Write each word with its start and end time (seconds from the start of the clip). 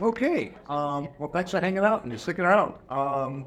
Okay. 0.00 0.52
Um, 0.68 1.08
well, 1.18 1.30
thanks 1.30 1.52
for 1.52 1.60
hanging 1.60 1.78
out 1.78 2.04
and 2.04 2.20
sticking 2.20 2.44
around. 2.44 2.74
Um, 2.90 3.46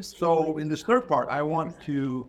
so, 0.00 0.56
in 0.56 0.68
this 0.68 0.82
third 0.82 1.06
part, 1.06 1.28
I 1.28 1.42
want 1.42 1.78
to 1.82 2.26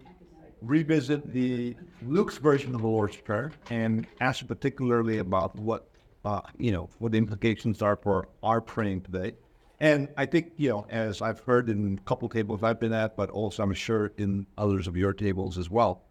revisit 0.62 1.32
the 1.32 1.76
Luke's 2.06 2.38
version 2.38 2.76
of 2.76 2.82
the 2.82 2.88
Lord's 2.88 3.16
Prayer 3.16 3.52
and 3.70 4.06
ask 4.20 4.46
particularly 4.46 5.20
about 5.20 5.56
what 5.56 5.88
uh, 6.26 6.42
you 6.58 6.72
know 6.74 6.90
what 7.00 7.14
the 7.14 7.18
implications 7.18 7.82
are 7.82 7.96
for 7.96 8.28
our 8.44 8.60
praying 8.60 9.02
today. 9.02 9.34
And 9.80 10.10
I 10.18 10.26
think 10.26 10.52
you 10.58 10.70
know, 10.70 10.86
as 10.90 11.22
I've 11.22 11.40
heard 11.40 11.70
in 11.70 12.00
a 12.00 12.02
couple 12.02 12.28
tables 12.28 12.64
I've 12.64 12.82
been 12.82 12.94
at, 12.94 13.16
but 13.16 13.30
also 13.30 13.64
I'm 13.64 13.74
sure 13.74 14.12
in 14.18 14.46
others 14.58 14.88
of 14.88 14.98
your 14.98 15.14
tables 15.14 15.58
as 15.58 15.70
well, 15.70 16.04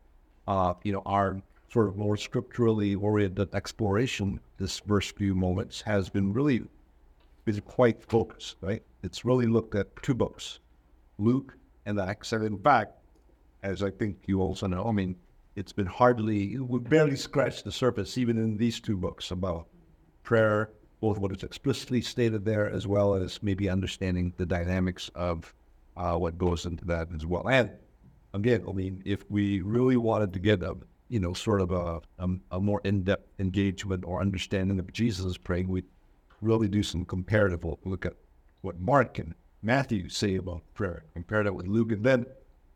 uh, 0.48 0.73
you 0.84 0.93
know, 0.93 1.02
our 1.05 1.43
sort 1.71 1.87
of 1.87 1.96
more 1.96 2.16
scripturally 2.16 2.95
oriented 2.95 3.55
exploration 3.55 4.41
this 4.57 4.79
first 4.80 5.16
few 5.16 5.34
moments 5.34 5.82
has 5.82 6.08
been 6.08 6.32
really 6.32 6.62
is 7.46 7.61
quite 7.61 8.03
focused, 8.03 8.57
right? 8.61 8.82
It's 9.03 9.25
really 9.25 9.46
looked 9.46 9.75
at 9.75 9.89
two 10.03 10.14
books, 10.14 10.61
Luke 11.18 11.57
and 11.86 11.99
Acts. 12.00 12.32
And 12.32 12.44
in 12.44 12.58
fact, 12.58 12.93
as 13.63 13.82
I 13.82 13.90
think 13.90 14.18
you 14.26 14.40
also 14.40 14.66
know, 14.66 14.85
I 14.85 14.93
mean, 14.93 15.16
it's 15.57 15.72
been 15.72 15.86
hardly, 15.86 16.58
we 16.58 16.79
barely 16.79 17.16
scratched 17.16 17.64
the 17.64 17.72
surface, 17.72 18.16
even 18.16 18.39
in 18.39 18.57
these 18.57 18.80
two 18.80 18.96
books 18.96 19.30
about 19.30 19.66
prayer, 20.22 20.71
both 21.00 21.18
what 21.18 21.32
is 21.32 21.43
explicitly 21.43 22.00
stated 22.00 22.44
there, 22.44 22.71
as 22.71 22.86
well 22.86 23.14
as 23.14 23.43
maybe 23.43 23.68
understanding 23.68 24.32
the 24.36 24.46
dynamics 24.46 25.11
of 25.14 25.52
uh, 25.96 26.16
what 26.16 26.38
goes 26.38 26.66
into 26.66 26.85
that 26.85 27.08
as 27.14 27.27
well. 27.27 27.49
And 27.49 27.71
again, 28.32 28.64
I 28.68 28.72
mean, 28.72 29.02
if 29.04 29.29
we 29.30 29.61
really 29.63 29.96
wanted 29.96 30.32
to 30.35 30.38
get 30.38 30.63
a, 30.63 30.77
you 31.08 31.18
know, 31.18 31.32
sort 31.32 31.61
of 31.61 31.72
a, 31.72 32.00
a, 32.19 32.28
a 32.52 32.61
more 32.61 32.80
in-depth 32.84 33.28
engagement 33.41 34.05
or 34.06 34.20
understanding 34.20 34.78
of 34.78 34.92
Jesus 34.92 35.36
praying, 35.36 35.69
we'd 35.69 35.84
really 36.41 36.69
do 36.69 36.83
some 36.83 37.05
comparative 37.05 37.64
look 37.84 38.06
at 38.06 38.14
what 38.62 38.78
Mark 38.78 39.19
and 39.19 39.34
Matthew 39.62 40.08
say 40.08 40.36
about 40.36 40.62
prayer, 40.74 41.05
compare 41.12 41.44
that 41.44 41.55
with 41.55 41.66
Luke, 41.66 41.92
and 41.92 42.05
then 42.05 42.27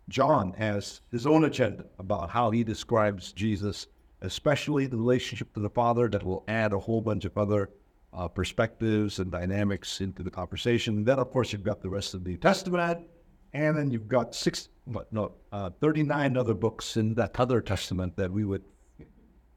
John 0.08 0.52
has 0.54 1.00
his 1.10 1.26
own 1.26 1.44
agenda 1.44 1.86
about 1.98 2.30
how 2.30 2.50
he 2.50 2.62
describes 2.62 3.32
Jesus, 3.32 3.86
especially 4.20 4.86
the 4.86 4.98
relationship 4.98 5.52
to 5.54 5.60
the 5.60 5.70
Father, 5.70 6.08
that 6.08 6.22
will 6.22 6.44
add 6.46 6.72
a 6.72 6.78
whole 6.78 7.00
bunch 7.00 7.24
of 7.24 7.36
other 7.38 7.70
uh, 8.12 8.28
perspectives 8.28 9.18
and 9.18 9.30
dynamics 9.30 10.00
into 10.00 10.22
the 10.22 10.30
conversation. 10.30 10.98
And 10.98 11.06
then, 11.06 11.18
of 11.18 11.30
course, 11.30 11.52
you've 11.52 11.64
got 11.64 11.80
the 11.80 11.88
rest 11.88 12.14
of 12.14 12.22
the 12.22 12.30
New 12.30 12.36
Testament, 12.36 13.06
and 13.54 13.76
then 13.76 13.90
you've 13.90 14.08
got 14.08 14.34
six, 14.34 14.68
what, 14.84 15.10
no, 15.12 15.32
uh, 15.52 15.70
39 15.80 16.36
other 16.36 16.54
books 16.54 16.96
in 16.96 17.14
that 17.14 17.38
other 17.40 17.60
testament 17.60 18.16
that 18.16 18.30
we 18.30 18.44
would 18.44 18.64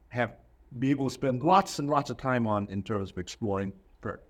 have 0.08 0.32
be 0.78 0.90
able 0.90 1.08
to 1.08 1.14
spend 1.14 1.42
lots 1.42 1.78
and 1.78 1.88
lots 1.88 2.10
of 2.10 2.16
time 2.18 2.46
on 2.46 2.68
in 2.68 2.82
terms 2.82 3.10
of 3.10 3.18
exploring 3.18 3.72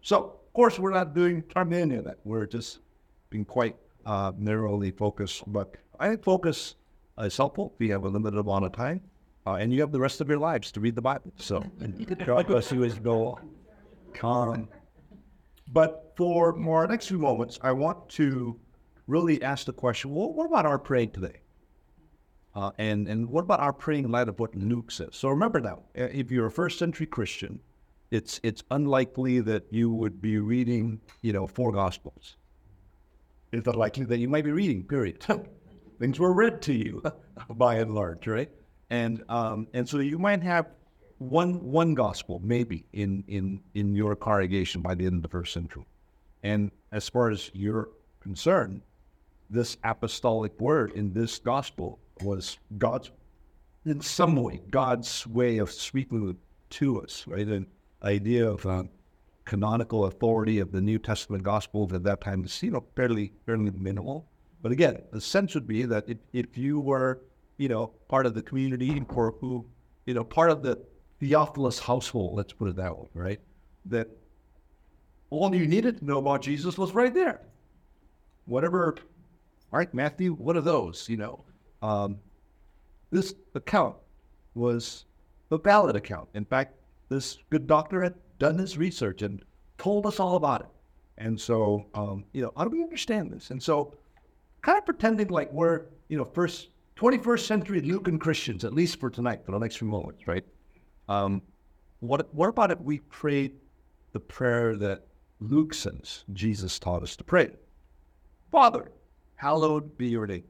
So, 0.02 0.16
of 0.46 0.52
course, 0.52 0.78
we're 0.78 0.92
not 0.92 1.14
doing 1.14 1.44
trying 1.48 1.72
any 1.72 1.96
of 1.96 2.04
that. 2.04 2.18
We're 2.24 2.46
just 2.46 2.80
being 3.30 3.44
quite 3.44 3.76
uh, 4.06 4.32
narrowly 4.36 4.90
focused. 4.90 5.44
But 5.46 5.76
I 6.00 6.08
think 6.08 6.24
focus 6.24 6.76
is 7.18 7.36
helpful. 7.36 7.74
We 7.78 7.88
have 7.90 8.04
a 8.04 8.08
limited 8.08 8.38
amount 8.38 8.64
of 8.64 8.72
time, 8.72 9.00
uh, 9.46 9.54
and 9.54 9.72
you 9.72 9.80
have 9.80 9.92
the 9.92 10.00
rest 10.00 10.20
of 10.20 10.28
your 10.28 10.38
lives 10.38 10.72
to 10.72 10.80
read 10.80 10.94
the 10.94 11.02
Bible. 11.02 11.32
So, 11.36 11.64
God 12.24 12.46
bless 12.46 12.72
you 12.72 12.84
as 12.84 12.98
go 12.98 13.38
on. 14.22 14.68
But 15.70 16.14
for 16.16 16.56
our 16.68 16.86
next 16.86 17.08
few 17.08 17.18
moments, 17.18 17.58
I 17.62 17.72
want 17.72 18.08
to 18.10 18.58
really 19.06 19.42
ask 19.42 19.66
the 19.66 19.72
question: 19.72 20.14
Well, 20.14 20.32
what 20.32 20.46
about 20.46 20.66
our 20.66 20.78
praying 20.78 21.10
today? 21.12 21.40
Uh, 22.54 22.72
and 22.78 23.06
and 23.06 23.28
what 23.28 23.42
about 23.42 23.60
our 23.60 23.72
praying 23.72 24.04
in 24.04 24.10
light 24.10 24.28
of 24.28 24.40
what 24.40 24.54
Luke 24.54 24.90
says? 24.90 25.10
So 25.12 25.28
remember 25.28 25.60
now, 25.60 25.82
if 25.94 26.30
you're 26.30 26.46
a 26.46 26.50
first 26.50 26.78
century 26.78 27.06
Christian, 27.06 27.60
it's 28.10 28.40
it's 28.42 28.62
unlikely 28.70 29.40
that 29.40 29.64
you 29.70 29.92
would 29.92 30.20
be 30.20 30.38
reading, 30.38 31.00
you 31.22 31.32
know, 31.32 31.46
four 31.46 31.72
gospels. 31.72 32.36
It's 33.52 33.66
unlikely 33.66 34.04
that 34.06 34.18
you 34.18 34.28
might 34.28 34.44
be 34.44 34.52
reading. 34.52 34.84
Period. 34.84 35.24
Things 35.98 36.18
were 36.18 36.32
read 36.32 36.62
to 36.62 36.72
you, 36.72 37.02
by 37.50 37.76
and 37.76 37.94
large, 37.94 38.26
right? 38.26 38.50
And 38.90 39.22
um, 39.28 39.66
and 39.74 39.88
so 39.88 39.98
you 39.98 40.18
might 40.18 40.42
have 40.42 40.66
one 41.18 41.60
one 41.62 41.94
gospel 41.94 42.40
maybe 42.44 42.86
in 42.92 43.24
in 43.26 43.60
in 43.74 43.94
your 43.94 44.14
congregation 44.14 44.80
by 44.80 44.94
the 44.94 45.06
end 45.06 45.16
of 45.16 45.22
the 45.22 45.28
first 45.28 45.52
century. 45.52 45.84
And 46.42 46.70
as 46.92 47.08
far 47.08 47.30
as 47.30 47.50
you're 47.52 47.90
concerned, 48.20 48.82
this 49.50 49.76
apostolic 49.84 50.58
word 50.60 50.92
in 50.92 51.12
this 51.12 51.38
gospel 51.38 51.98
was 52.22 52.58
God's, 52.76 53.10
in 53.84 54.00
some 54.00 54.36
way, 54.36 54.60
God's 54.70 55.26
way 55.26 55.58
of 55.58 55.70
speaking 55.70 56.36
to 56.70 57.02
us, 57.02 57.24
right? 57.26 57.46
And 57.46 57.66
idea 58.02 58.48
of 58.48 58.64
uh, 58.66 58.84
canonical 59.44 60.04
authority 60.04 60.58
of 60.58 60.72
the 60.72 60.80
New 60.80 60.98
Testament 60.98 61.42
Gospels 61.42 61.92
at 61.92 62.02
that 62.04 62.20
time 62.20 62.44
is, 62.44 62.62
you 62.62 62.70
know, 62.70 62.84
fairly 62.94 63.32
fairly 63.46 63.70
minimal. 63.70 64.28
But 64.62 64.72
again, 64.72 65.02
the 65.12 65.20
sense 65.20 65.54
would 65.54 65.66
be 65.66 65.84
that 65.84 66.04
if, 66.08 66.18
if 66.32 66.58
you 66.58 66.80
were, 66.80 67.22
you 67.56 67.68
know, 67.68 67.92
part 68.08 68.26
of 68.26 68.34
the 68.34 68.42
community 68.42 69.02
or 69.08 69.34
who, 69.40 69.64
you 70.06 70.14
know, 70.14 70.24
part 70.24 70.50
of 70.50 70.62
the 70.62 70.78
Theophilus 71.20 71.78
household, 71.78 72.36
let's 72.36 72.52
put 72.52 72.68
it 72.68 72.76
that 72.76 72.96
way, 72.96 73.08
right? 73.14 73.40
That 73.86 74.08
all 75.30 75.54
you 75.54 75.66
needed 75.66 75.98
to 75.98 76.04
know 76.04 76.18
about 76.18 76.42
Jesus 76.42 76.78
was 76.78 76.92
right 76.92 77.12
there. 77.12 77.42
Whatever, 78.46 78.96
Mark, 79.72 79.92
Matthew, 79.94 80.34
what 80.34 80.56
are 80.56 80.62
those, 80.62 81.08
you 81.08 81.16
know? 81.16 81.44
Um, 81.82 82.18
this 83.10 83.34
account 83.54 83.96
was 84.54 85.04
a 85.50 85.58
valid 85.58 85.96
account. 85.96 86.28
In 86.34 86.44
fact, 86.44 86.74
this 87.08 87.38
good 87.50 87.66
doctor 87.66 88.02
had 88.02 88.14
done 88.38 88.58
his 88.58 88.78
research 88.78 89.22
and 89.22 89.42
told 89.78 90.06
us 90.06 90.20
all 90.20 90.36
about 90.36 90.60
it. 90.62 90.66
And 91.18 91.40
so, 91.40 91.86
um, 91.94 92.24
you 92.32 92.42
know, 92.42 92.52
how 92.56 92.64
do 92.64 92.70
we 92.70 92.82
understand 92.82 93.32
this? 93.32 93.50
And 93.50 93.62
so, 93.62 93.94
kind 94.62 94.78
of 94.78 94.84
pretending 94.84 95.28
like 95.28 95.52
we're, 95.52 95.86
you 96.08 96.16
know, 96.16 96.24
first 96.24 96.68
21st 96.96 97.40
century 97.40 97.80
Lucan 97.80 98.18
Christians, 98.18 98.64
at 98.64 98.72
least 98.72 99.00
for 99.00 99.10
tonight, 99.10 99.44
for 99.44 99.52
the 99.52 99.58
next 99.58 99.76
few 99.76 99.88
moments, 99.88 100.26
right? 100.26 100.44
Um, 101.08 101.42
what, 102.00 102.32
what 102.34 102.48
about 102.48 102.70
if 102.70 102.80
we 102.80 103.00
prayed 103.00 103.52
the 104.12 104.20
prayer 104.20 104.76
that 104.76 105.06
Luke 105.40 105.74
says 105.74 106.24
Jesus 106.32 106.78
taught 106.78 107.02
us 107.02 107.16
to 107.16 107.24
pray? 107.24 107.50
Father, 108.50 108.90
hallowed 109.36 109.96
be 109.98 110.08
your 110.08 110.26
name, 110.26 110.44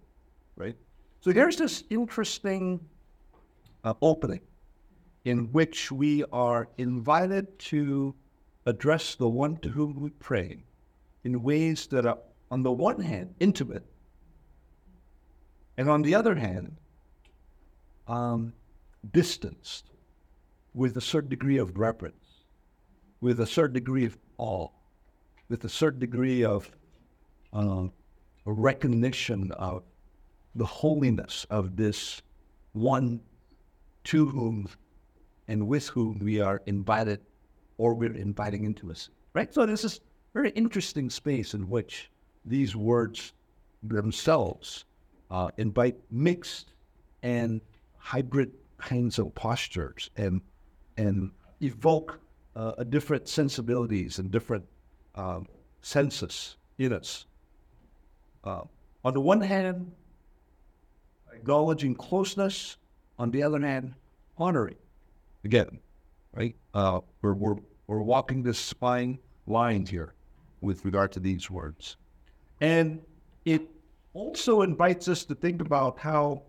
right? 0.57 0.77
So 1.21 1.33
here's 1.33 1.57
this 1.57 1.85
interesting 1.91 2.81
uh, 3.85 3.95
opening 4.03 4.41
in 5.25 5.53
which 5.53 5.91
we 5.91 6.25
are 6.33 6.69
invited 6.79 7.59
to 7.59 8.15
address 8.67 9.15
the 9.15 9.29
one 9.29 9.56
to 9.59 9.71
whom 9.71 10.01
we 10.01 10.11
pray 10.11 10.65
in 11.25 11.43
ways 11.43 11.87
that 11.89 12.06
are, 12.06 12.19
on 12.51 12.62
the 12.62 12.73
one 12.73 13.01
hand, 13.01 13.34
intimate, 13.41 13.84
and 15.77 15.89
on 15.89 16.03
the 16.03 16.15
other 16.15 16.34
hand, 16.34 16.77
um, 18.07 18.53
distanced 19.12 19.91
with 20.75 20.97
a 20.97 21.01
certain 21.01 21.31
degree 21.31 21.59
of 21.59 21.78
reverence, 21.78 22.45
with 23.21 23.41
a 23.41 23.47
certain 23.47 23.75
degree 23.75 24.05
of 24.05 24.17
awe, 24.39 24.69
with 25.49 25.65
a 25.65 25.69
certain 25.69 26.01
degree 26.01 26.45
of 26.45 26.71
uh, 27.53 27.84
recognition 28.45 29.53
of 29.53 29.83
the 30.55 30.65
holiness 30.65 31.47
of 31.51 31.77
this 31.77 32.23
one 32.73 33.21
to 34.05 34.27
whom 34.27 34.69
and 35.48 35.66
with 35.66 35.88
whom 35.88 36.19
we 36.19 36.41
are 36.41 36.62
invited 36.66 37.20
or 37.78 37.94
we're 37.94 38.14
inviting 38.14 38.64
intimacy, 38.64 39.10
right? 39.34 39.53
So 39.53 39.66
this 39.66 39.84
is 39.84 40.00
very 40.34 40.50
interesting 40.50 41.10
space 41.10 41.54
in 41.54 41.69
which 41.69 42.10
these 42.44 42.76
words 42.76 43.32
themselves 43.82 44.84
uh, 45.31 45.50
invite 45.56 45.97
mixed 46.10 46.72
and 47.22 47.60
hybrid 47.97 48.53
kinds 48.78 49.19
of 49.19 49.34
postures 49.34 50.10
and 50.16 50.41
and 50.97 51.31
evoke 51.60 52.20
uh, 52.56 52.72
a 52.78 52.84
different 52.84 53.28
sensibilities 53.28 54.18
and 54.18 54.30
different 54.30 54.65
um, 55.15 55.47
senses 55.83 56.56
in 56.78 56.92
us. 56.92 57.27
Uh, 58.44 58.62
on 59.04 59.15
the 59.15 59.21
one 59.21 59.41
hand, 59.41 59.92
acknowledging 61.33 61.94
closeness. 61.94 62.77
On 63.18 63.30
the 63.30 63.42
other 63.42 63.60
hand, 63.60 63.94
honoring 64.36 64.77
again, 65.45 65.79
right? 66.33 66.55
Uh, 66.75 67.01
we're, 67.23 67.35
we're, 67.35 67.57
we're 67.87 68.03
walking 68.03 68.43
this 68.43 68.73
fine 68.75 69.19
line 69.47 69.87
here 69.87 70.15
with 70.61 70.85
regard 70.85 71.13
to 71.13 71.21
these 71.21 71.51
words. 71.51 71.97
And 72.61 73.01
it 73.45 73.63
also 74.15 74.63
invites 74.63 75.09
us 75.09 75.25
to 75.25 75.35
think 75.35 75.61
about 75.61 75.99
how, 75.99 76.43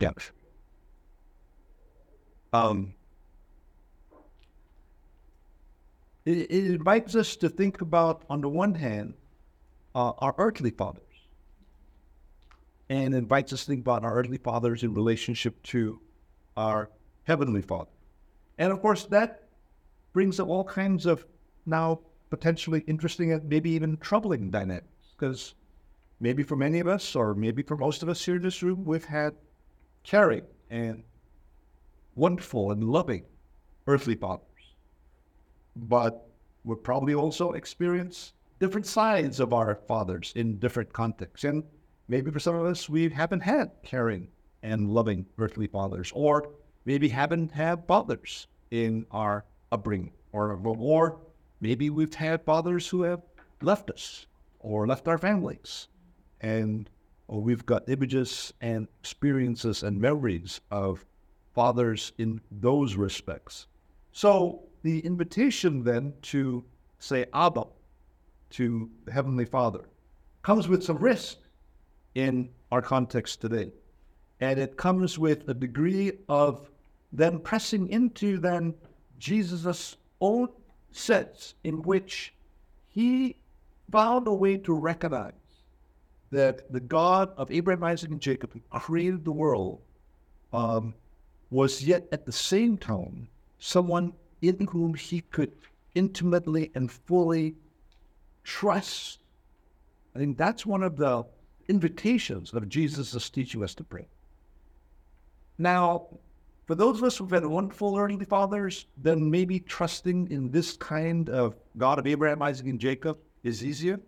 yeah, 0.00 0.10
um, 2.52 2.94
it, 6.24 6.50
it 6.50 6.66
invites 6.66 7.14
us 7.14 7.36
to 7.36 7.48
think 7.48 7.80
about, 7.80 8.22
on 8.28 8.40
the 8.40 8.48
one 8.48 8.74
hand, 8.74 9.14
uh, 9.94 10.12
our 10.18 10.34
earthly 10.38 10.70
fathers, 10.70 11.02
and 12.88 13.14
invites 13.14 13.52
us 13.52 13.60
to 13.60 13.66
think 13.66 13.80
about 13.80 14.04
our 14.04 14.14
earthly 14.14 14.38
fathers 14.38 14.82
in 14.82 14.92
relationship 14.92 15.62
to 15.62 16.00
our 16.56 16.90
Heavenly 17.24 17.62
Father. 17.62 17.90
And 18.58 18.72
of 18.72 18.80
course, 18.80 19.04
that 19.06 19.48
brings 20.12 20.38
up 20.38 20.48
all 20.48 20.64
kinds 20.64 21.06
of 21.06 21.26
now 21.66 22.00
potentially 22.30 22.84
interesting 22.86 23.32
and 23.32 23.48
maybe 23.48 23.70
even 23.70 23.96
troubling 23.98 24.50
dynamics. 24.50 24.86
Because 25.16 25.54
maybe 26.20 26.42
for 26.42 26.56
many 26.56 26.80
of 26.80 26.88
us, 26.88 27.14
or 27.14 27.34
maybe 27.34 27.62
for 27.62 27.76
most 27.76 28.02
of 28.02 28.08
us 28.08 28.24
here 28.24 28.36
in 28.36 28.42
this 28.42 28.62
room, 28.62 28.84
we've 28.84 29.04
had 29.04 29.34
caring 30.02 30.44
and 30.70 31.02
wonderful 32.14 32.70
and 32.70 32.84
loving 32.84 33.24
earthly 33.86 34.14
fathers. 34.14 34.44
But 35.76 36.28
we've 36.64 36.82
probably 36.82 37.14
also 37.14 37.52
experienced 37.52 38.34
different 38.60 38.86
sides 38.86 39.40
of 39.40 39.52
our 39.52 39.74
fathers 39.88 40.32
in 40.36 40.58
different 40.58 40.92
contexts. 40.92 41.44
And 41.44 41.64
maybe 42.08 42.30
for 42.30 42.38
some 42.38 42.54
of 42.54 42.66
us, 42.66 42.88
we 42.88 43.08
haven't 43.08 43.40
had 43.40 43.70
caring 43.82 44.28
and 44.64 44.90
loving 44.90 45.26
earthly 45.38 45.68
fathers, 45.68 46.10
or 46.14 46.48
maybe 46.84 47.08
haven't 47.08 47.52
had 47.52 47.86
fathers 47.86 48.48
in 48.72 49.06
our 49.12 49.44
upbringing, 49.70 50.12
or, 50.32 50.58
or 50.64 51.20
maybe 51.60 51.90
we've 51.90 52.14
had 52.14 52.44
fathers 52.44 52.88
who 52.88 53.02
have 53.02 53.22
left 53.62 53.90
us 53.90 54.26
or 54.58 54.86
left 54.86 55.06
our 55.06 55.18
families. 55.18 55.88
And 56.40 56.90
or 57.28 57.40
we've 57.40 57.64
got 57.64 57.88
images 57.88 58.52
and 58.60 58.88
experiences 59.00 59.82
and 59.82 60.00
memories 60.00 60.60
of 60.70 61.04
fathers 61.54 62.12
in 62.18 62.40
those 62.50 62.96
respects. 62.96 63.66
So 64.12 64.64
the 64.82 65.00
invitation 65.00 65.84
then 65.84 66.14
to 66.22 66.64
say 66.98 67.26
Abba 67.32 67.64
to 68.50 68.90
the 69.04 69.12
Heavenly 69.12 69.44
Father 69.44 69.84
comes 70.42 70.68
with 70.68 70.84
some 70.84 70.98
risk 70.98 71.38
in 72.14 72.50
our 72.70 72.82
context 72.82 73.40
today. 73.40 73.72
And 74.40 74.58
it 74.58 74.76
comes 74.76 75.18
with 75.18 75.48
a 75.48 75.54
degree 75.54 76.12
of 76.28 76.70
then 77.12 77.38
pressing 77.38 77.88
into 77.88 78.38
then 78.38 78.74
Jesus' 79.18 79.96
own 80.20 80.48
sense 80.90 81.54
in 81.64 81.82
which 81.82 82.34
he 82.88 83.36
found 83.90 84.26
a 84.26 84.32
way 84.32 84.56
to 84.58 84.72
recognize 84.74 85.32
that 86.30 86.70
the 86.72 86.80
God 86.80 87.32
of 87.36 87.50
Abraham, 87.50 87.84
Isaac, 87.84 88.10
and 88.10 88.20
Jacob, 88.20 88.52
who 88.52 88.60
created 88.70 89.24
the 89.24 89.32
world, 89.32 89.80
um, 90.52 90.94
was 91.50 91.82
yet 91.82 92.08
at 92.10 92.26
the 92.26 92.32
same 92.32 92.76
time 92.76 93.28
someone 93.58 94.12
in 94.42 94.66
whom 94.66 94.94
he 94.94 95.20
could 95.20 95.52
intimately 95.94 96.70
and 96.74 96.90
fully 96.90 97.54
trust. 98.42 99.20
I 100.14 100.18
think 100.18 100.36
that's 100.36 100.66
one 100.66 100.82
of 100.82 100.96
the 100.96 101.24
invitations 101.68 102.52
of 102.52 102.68
Jesus 102.68 103.30
teaching 103.30 103.62
us 103.62 103.74
to 103.76 103.84
pray. 103.84 104.06
Now, 105.58 106.06
for 106.66 106.74
those 106.74 106.98
of 106.98 107.04
us 107.04 107.16
who've 107.16 107.30
had 107.30 107.44
wonderful 107.44 107.96
earthly 107.96 108.24
fathers, 108.24 108.86
then 108.96 109.30
maybe 109.30 109.60
trusting 109.60 110.30
in 110.30 110.50
this 110.50 110.76
kind 110.76 111.28
of 111.28 111.54
God 111.76 111.98
of 111.98 112.06
Abraham, 112.06 112.42
Isaac, 112.42 112.66
and 112.66 112.80
Jacob 112.80 113.18
is 113.42 113.64
easier. 113.64 114.00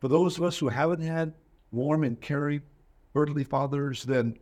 For 0.00 0.08
those 0.08 0.38
of 0.38 0.44
us 0.44 0.58
who 0.58 0.68
haven't 0.68 1.02
had 1.02 1.34
warm 1.72 2.04
and 2.04 2.20
caring 2.20 2.62
earthly 3.14 3.44
fathers, 3.44 4.04
then 4.04 4.38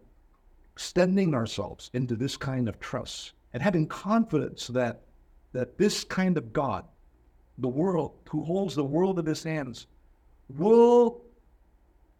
extending 0.75 1.35
ourselves 1.35 1.91
into 1.93 2.17
this 2.17 2.37
kind 2.37 2.69
of 2.69 2.81
trust 2.81 3.33
and 3.53 3.63
having 3.63 3.87
confidence 3.87 4.67
that 4.69 5.03
that 5.53 5.79
this 5.79 6.03
kind 6.03 6.37
of 6.37 6.53
God, 6.53 6.85
the 7.59 7.69
world, 7.69 8.19
who 8.29 8.43
holds 8.43 8.75
the 8.75 8.83
world 8.83 9.21
in 9.21 9.27
his 9.27 9.45
hands, 9.45 9.87
will 10.49 11.23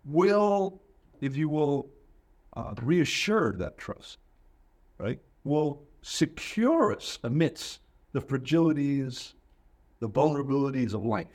will, 0.05 0.81
if 1.21 1.37
you 1.37 1.49
will, 1.49 1.89
uh, 2.55 2.75
reassure 2.83 3.53
that 3.55 3.79
trust, 3.79 4.19
right? 4.99 5.21
Will 5.45 5.83
secure 6.03 6.93
us 6.93 7.19
amidst 7.23 7.81
the 8.13 8.21
fragilities, 8.21 9.35
the 10.01 10.09
vulnerabilities 10.09 10.95
of 10.95 11.05
life. 11.05 11.27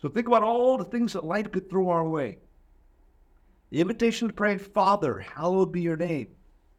So 0.00 0.08
think 0.08 0.26
about 0.26 0.42
all 0.42 0.78
the 0.78 0.84
things 0.84 1.12
that 1.14 1.24
life 1.24 1.50
could 1.50 1.68
throw 1.68 1.88
our 1.88 2.08
way. 2.08 2.38
The 3.70 3.80
invitation 3.80 4.28
to 4.28 4.34
pray, 4.34 4.58
Father, 4.58 5.18
hallowed 5.18 5.72
be 5.72 5.80
your 5.80 5.96
name, 5.96 6.28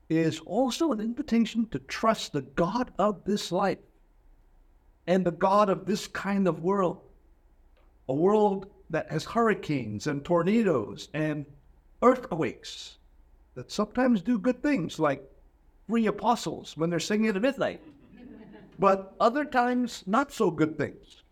is 0.10 0.40
also 0.42 0.92
an 0.92 1.00
invitation 1.00 1.68
to 1.70 1.80
trust 1.80 2.34
the 2.34 2.42
God 2.42 2.92
of 2.98 3.24
this 3.26 3.52
life 3.52 3.80
and 5.06 5.26
the 5.26 5.32
God 5.32 5.70
of 5.70 5.86
this 5.86 6.08
kind 6.08 6.48
of 6.48 6.62
world. 6.62 7.02
A 8.08 8.14
world 8.14 8.68
that 8.90 9.12
has 9.12 9.26
hurricanes 9.26 10.08
and 10.08 10.24
tornadoes 10.24 11.10
and 11.14 11.46
earthquakes 12.02 12.99
that 13.60 13.70
sometimes 13.70 14.22
do 14.22 14.40
good 14.40 14.64
things, 14.64 15.00
like 15.00 15.22
three 15.86 16.08
apostles 16.08 16.78
when 16.78 16.90
they're 16.90 16.98
singing 16.98 17.28
at 17.28 17.42
midnight, 17.42 17.82
but 18.80 19.14
other 19.20 19.44
times 19.44 20.02
not 20.08 20.32
so 20.32 20.50
good 20.50 20.78
things. 20.78 21.24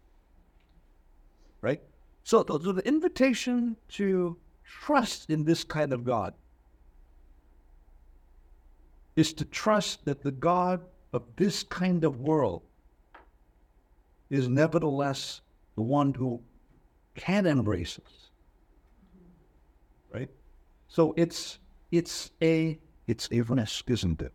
Right? 1.61 1.81
So, 2.25 2.43
so 2.45 2.57
the 2.57 2.85
invitation 2.85 3.77
to 3.91 4.35
trust 4.65 5.29
in 5.29 5.45
this 5.45 5.63
kind 5.63 5.93
of 5.93 6.03
God 6.03 6.33
is 9.15 9.31
to 9.31 9.45
trust 9.45 10.03
that 10.03 10.21
the 10.21 10.31
God 10.31 10.81
of 11.13 11.23
this 11.37 11.63
kind 11.63 12.03
of 12.03 12.19
world 12.19 12.63
is 14.29 14.49
nevertheless 14.49 15.39
the 15.75 15.81
one 15.81 16.13
who 16.13 16.41
can 17.15 17.45
embrace 17.45 17.97
us. 18.05 18.31
Right? 20.13 20.29
So 20.89 21.13
it's 21.15 21.59
it's 21.91 22.31
a 22.41 22.79
it's 23.07 23.29
a 23.31 23.41
risk, 23.41 23.89
isn't 23.89 24.21
it? 24.21 24.33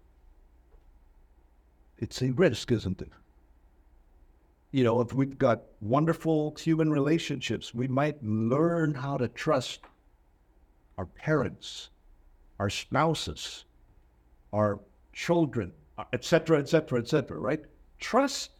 It's 1.99 2.22
a 2.22 2.31
risk, 2.32 2.72
isn't 2.72 3.02
it? 3.02 3.12
You 4.70 4.84
know, 4.84 5.00
if 5.02 5.12
we've 5.12 5.38
got 5.38 5.62
wonderful 5.81 6.56
human 6.58 6.90
relationships, 6.90 7.75
we 7.75 7.87
might 7.87 8.22
learn 8.25 8.94
how 8.94 9.19
to 9.19 9.28
trust 9.28 9.81
our 10.96 11.04
parents, 11.04 11.90
our 12.58 12.70
spouses, 12.70 13.66
our 14.52 14.81
children, 15.12 15.72
etc., 16.14 16.58
etc., 16.58 17.00
etc., 17.00 17.38
right? 17.38 17.60
Trust 17.99 18.50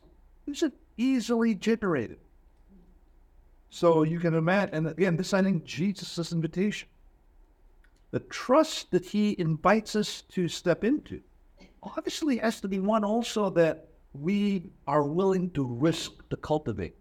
isn't 0.47 0.75
easily 0.99 1.55
generated. 1.55 2.19
So 3.71 4.03
you 4.03 4.21
can 4.21 4.35
imagine, 4.35 4.75
and 4.75 4.87
again, 4.89 5.17
this 5.17 5.33
I 5.33 5.43
think 5.43 5.65
Jesus' 5.65 6.31
invitation. 6.31 6.89
The 8.13 8.21
trust 8.21 8.91
that 8.93 9.05
he 9.05 9.35
invites 9.39 9.97
us 9.97 10.23
to 10.31 10.47
step 10.47 10.85
into 10.85 11.21
obviously 11.83 12.37
has 12.39 12.61
to 12.61 12.69
be 12.69 12.79
one 12.79 13.05
also 13.05 13.51
that 13.51 13.89
we 14.13 14.71
are 14.87 15.03
willing 15.03 15.51
to 15.51 15.67
risk 15.67 16.13
to 16.31 16.37
cultivate. 16.37 16.95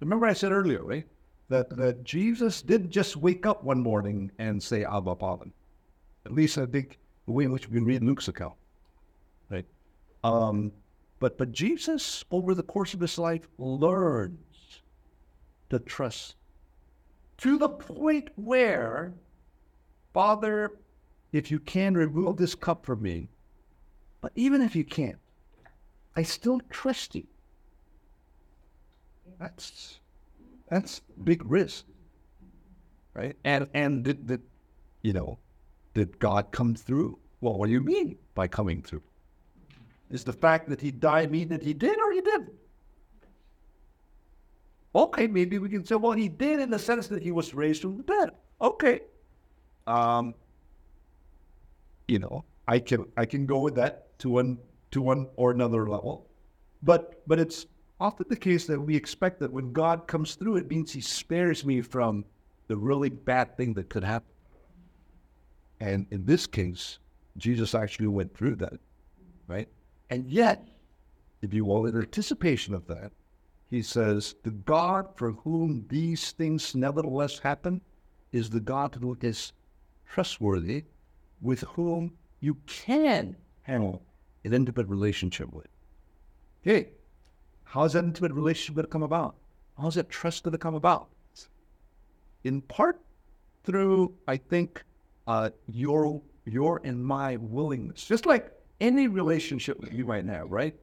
Remember 0.00 0.26
I 0.26 0.32
said 0.32 0.50
earlier, 0.50 0.82
right? 0.82 1.06
That, 1.48 1.76
that 1.76 2.02
Jesus 2.02 2.62
didn't 2.62 2.90
just 2.90 3.16
wake 3.16 3.46
up 3.46 3.62
one 3.62 3.80
morning 3.80 4.32
and 4.38 4.60
say, 4.60 4.84
Abba, 4.84 5.16
Father. 5.16 5.46
At 6.24 6.32
least 6.32 6.56
I 6.58 6.66
think 6.66 6.98
the 7.26 7.32
way 7.32 7.44
in 7.44 7.52
which 7.52 7.68
we 7.68 7.78
read 7.80 8.02
Luke's 8.02 8.28
account, 8.28 8.54
right? 9.50 9.66
Um, 10.24 10.72
but 11.20 11.36
but 11.38 11.52
Jesus, 11.52 12.24
over 12.30 12.54
the 12.54 12.62
course 12.62 12.94
of 12.94 13.00
his 13.00 13.18
life, 13.18 13.48
learns 13.58 14.82
to 15.70 15.78
trust 15.78 16.36
to 17.38 17.58
the 17.58 17.68
point 17.68 18.30
where, 18.36 19.12
Father, 20.12 20.72
if 21.32 21.50
you 21.50 21.58
can 21.58 21.94
remove 21.94 22.36
this 22.36 22.54
cup 22.54 22.84
from 22.84 23.02
me, 23.02 23.28
but 24.20 24.32
even 24.34 24.60
if 24.60 24.76
you 24.76 24.84
can't, 24.84 25.18
I 26.14 26.22
still 26.22 26.60
trust 26.70 27.14
you. 27.14 27.26
That's 29.40 29.98
that's 30.68 31.00
big 31.24 31.42
risk, 31.44 31.84
right? 33.14 33.36
And 33.44 33.68
and 33.74 34.04
did, 34.04 34.26
did 34.26 34.42
you 35.00 35.12
know 35.12 35.38
did 35.94 36.18
God 36.18 36.52
come 36.52 36.74
through? 36.74 37.18
Well, 37.40 37.54
what 37.54 37.66
do 37.66 37.72
you 37.72 37.80
mean 37.80 38.18
by 38.34 38.46
coming 38.46 38.82
through? 38.82 39.02
Is 40.10 40.24
the 40.24 40.32
fact 40.32 40.68
that 40.68 40.80
he 40.80 40.90
died 40.90 41.30
mean 41.30 41.48
that 41.48 41.62
he 41.62 41.72
did 41.72 41.98
or 41.98 42.12
he 42.12 42.20
didn't? 42.20 42.52
Okay, 44.94 45.26
maybe 45.26 45.58
we 45.58 45.70
can 45.70 45.84
say, 45.84 45.94
well, 45.94 46.12
he 46.12 46.28
did 46.28 46.60
in 46.60 46.70
the 46.70 46.78
sense 46.78 47.08
that 47.08 47.22
he 47.22 47.32
was 47.32 47.54
raised 47.54 47.80
from 47.80 47.96
the 47.96 48.02
dead. 48.02 48.30
Okay. 48.60 49.00
Um, 49.86 50.34
you 52.08 52.18
know, 52.18 52.44
I 52.68 52.78
can 52.78 53.06
I 53.16 53.26
can 53.26 53.46
go 53.46 53.60
with 53.60 53.74
that 53.76 54.18
to 54.20 54.30
one 54.30 54.58
to 54.92 55.02
one 55.02 55.28
or 55.36 55.50
another 55.50 55.88
level. 55.88 56.28
But 56.82 57.22
but 57.26 57.38
it's 57.38 57.66
often 58.00 58.26
the 58.28 58.36
case 58.36 58.66
that 58.66 58.80
we 58.80 58.96
expect 58.96 59.40
that 59.40 59.52
when 59.52 59.72
God 59.72 60.06
comes 60.06 60.34
through, 60.34 60.56
it 60.56 60.68
means 60.68 60.92
he 60.92 61.00
spares 61.00 61.64
me 61.64 61.80
from 61.80 62.24
the 62.68 62.76
really 62.76 63.08
bad 63.08 63.56
thing 63.56 63.74
that 63.74 63.88
could 63.88 64.04
happen. 64.04 64.28
And 65.80 66.06
in 66.10 66.24
this 66.24 66.46
case, 66.46 66.98
Jesus 67.36 67.74
actually 67.74 68.06
went 68.06 68.36
through 68.36 68.56
that, 68.56 68.78
right? 69.48 69.68
And 70.10 70.28
yet, 70.30 70.68
if 71.42 71.52
you 71.52 71.64
will, 71.64 71.86
in 71.86 71.96
anticipation 71.96 72.74
of 72.74 72.86
that, 72.86 73.12
he 73.70 73.82
says, 73.82 74.34
The 74.42 74.50
God 74.50 75.08
for 75.16 75.32
whom 75.32 75.86
these 75.88 76.32
things 76.32 76.74
nevertheless 76.74 77.38
happen 77.38 77.80
is 78.30 78.50
the 78.50 78.60
God 78.60 78.96
who 79.00 79.16
is 79.20 79.52
trustworthy, 80.12 80.84
with 81.40 81.60
whom 81.62 82.12
you 82.40 82.54
can 82.66 83.34
have 83.62 83.80
an 83.82 84.52
intimate 84.52 84.86
relationship 84.88 85.50
with. 85.52 85.68
Okay. 86.62 86.90
How's 87.64 87.94
that 87.94 88.04
intimate 88.04 88.32
relationship 88.32 88.74
going 88.74 88.84
to 88.84 88.90
come 88.90 89.02
about? 89.02 89.36
How's 89.80 89.94
that 89.94 90.10
trust 90.10 90.42
going 90.42 90.52
to 90.52 90.58
come 90.58 90.74
about? 90.74 91.08
In 92.44 92.60
part 92.60 93.00
through, 93.64 94.14
I 94.28 94.36
think, 94.36 94.84
uh, 95.26 95.50
your 95.66 96.20
your 96.44 96.80
and 96.84 97.02
my 97.02 97.36
willingness, 97.36 98.04
just 98.04 98.26
like 98.26 98.52
any 98.80 99.06
relationship 99.06 99.80
that 99.80 99.92
you 99.92 100.04
might 100.04 100.26
have, 100.26 100.50
right? 100.50 100.74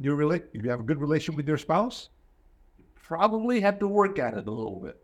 You 0.00 0.14
really, 0.14 0.42
if 0.52 0.64
you 0.64 0.70
have 0.70 0.80
a 0.80 0.82
good 0.82 1.00
relationship 1.00 1.36
with 1.36 1.48
your 1.48 1.58
spouse, 1.58 2.10
you 2.76 2.84
probably 2.94 3.60
have 3.60 3.78
to 3.78 3.86
work 3.88 4.18
at 4.18 4.34
it 4.34 4.48
a 4.48 4.50
little 4.50 4.80
bit. 4.80 5.00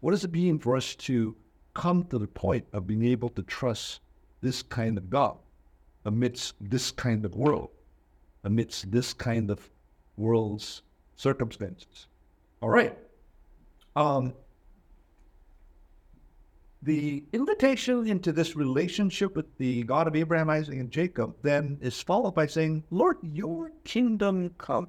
What 0.00 0.12
does 0.12 0.24
it 0.24 0.32
mean 0.32 0.58
for 0.58 0.76
us 0.76 0.94
to 0.96 1.36
come 1.74 2.04
to 2.04 2.18
the 2.18 2.26
point 2.26 2.66
of 2.72 2.86
being 2.86 3.04
able 3.04 3.28
to 3.30 3.42
trust 3.42 4.00
this 4.40 4.62
kind 4.62 4.98
of 4.98 5.10
God 5.10 5.36
amidst 6.04 6.54
this 6.60 6.90
kind 6.90 7.24
of 7.24 7.34
world, 7.34 7.70
amidst 8.44 8.90
this 8.90 9.12
kind 9.12 9.50
of 9.50 9.70
world's 10.16 10.82
circumstances? 11.16 12.06
All 12.62 12.70
right. 12.70 12.96
Um, 13.96 14.34
the 16.82 17.24
invitation 17.32 18.06
into 18.06 18.32
this 18.32 18.56
relationship 18.56 19.36
with 19.36 19.46
the 19.58 19.82
God 19.82 20.06
of 20.06 20.16
Abraham, 20.16 20.48
Isaac, 20.48 20.78
and 20.78 20.90
Jacob 20.90 21.36
then 21.42 21.78
is 21.82 22.00
followed 22.00 22.34
by 22.34 22.46
saying, 22.46 22.84
Lord, 22.90 23.18
your 23.22 23.72
kingdom 23.84 24.54
come. 24.56 24.88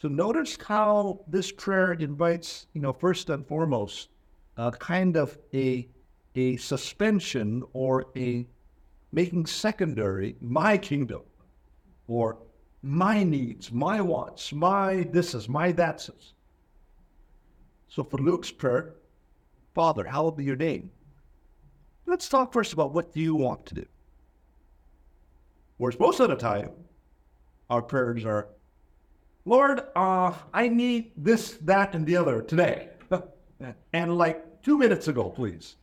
So 0.00 0.08
notice 0.08 0.56
how 0.64 1.20
this 1.26 1.50
prayer 1.50 1.92
invites, 1.92 2.66
you 2.72 2.80
know, 2.80 2.92
first 2.92 3.30
and 3.30 3.46
foremost, 3.46 4.10
a 4.56 4.70
kind 4.70 5.16
of 5.16 5.36
a, 5.52 5.88
a 6.34 6.56
suspension 6.56 7.64
or 7.72 8.06
a 8.16 8.46
making 9.12 9.46
secondary 9.46 10.36
my 10.40 10.78
kingdom 10.78 11.22
or 12.06 12.38
my 12.82 13.24
needs, 13.24 13.72
my 13.72 14.00
wants, 14.00 14.52
my 14.52 15.08
this 15.10 15.34
is, 15.34 15.48
my 15.48 15.72
that's. 15.72 16.10
So 17.88 18.04
for 18.04 18.18
Luke's 18.18 18.52
prayer, 18.52 18.94
Father, 19.74 20.04
hallowed 20.04 20.36
be 20.36 20.44
your 20.44 20.56
name. 20.56 20.90
Let's 22.06 22.28
talk 22.28 22.52
first 22.52 22.72
about 22.72 22.92
what 22.92 23.12
do 23.12 23.20
you 23.20 23.34
want 23.34 23.66
to 23.66 23.74
do. 23.74 23.86
Whereas 25.76 25.98
most 25.98 26.20
of 26.20 26.28
the 26.28 26.36
time, 26.36 26.70
our 27.70 27.82
prayers 27.82 28.24
are, 28.24 28.48
Lord, 29.48 29.80
uh, 29.96 30.34
I 30.52 30.68
need 30.68 31.12
this, 31.16 31.52
that, 31.62 31.94
and 31.94 32.04
the 32.04 32.18
other 32.18 32.42
today. 32.42 32.90
and 33.94 34.18
like 34.18 34.62
two 34.62 34.76
minutes 34.76 35.08
ago, 35.08 35.30
please. 35.30 35.76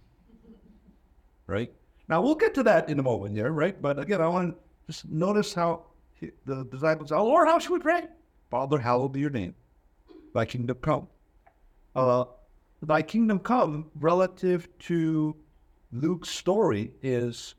Right? 1.48 1.74
Now 2.07 2.22
we'll 2.22 2.36
get 2.36 2.53
to 2.53 2.63
that 2.63 2.89
in 2.89 3.00
a 3.00 3.03
moment 3.03 3.36
here, 3.36 3.51
right? 3.51 3.81
But 3.81 3.98
again, 3.98 4.22
I 4.22 4.27
want 4.27 4.53
to 4.53 4.57
just 4.86 5.10
notice 5.10 5.51
how 5.51 5.86
the 6.45 6.63
disciples, 6.65 7.12
oh 7.12 7.25
Lord, 7.25 7.48
how 7.48 7.57
should 7.57 7.72
we 7.72 7.79
pray? 7.79 8.03
Father, 8.51 8.77
hallowed 8.77 9.13
be 9.13 9.22
your 9.22 9.31
name. 9.31 9.55
Thy 10.36 10.45
kingdom 10.45 10.77
come. 10.81 11.07
Uh, 11.95 12.25
thy 12.84 13.01
kingdom 13.01 13.39
come 13.39 13.89
relative 13.95 14.69
to 14.79 15.36
Luke's 15.91 16.29
story 16.29 16.91
is 17.01 17.55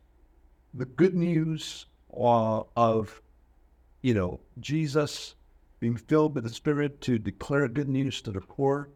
the 0.72 0.84
good 0.84 1.16
news 1.16 1.86
uh, 2.16 2.62
of, 2.76 3.20
you 4.02 4.14
know, 4.14 4.38
Jesus 4.60 5.34
being 5.87 5.97
filled 5.97 6.35
with 6.35 6.43
the 6.43 6.50
Spirit 6.50 7.00
to 7.00 7.16
declare 7.16 7.69
good 7.69 7.88
news 7.88 8.21
to 8.21 8.33
the 8.33 8.40
poor, 8.40 8.88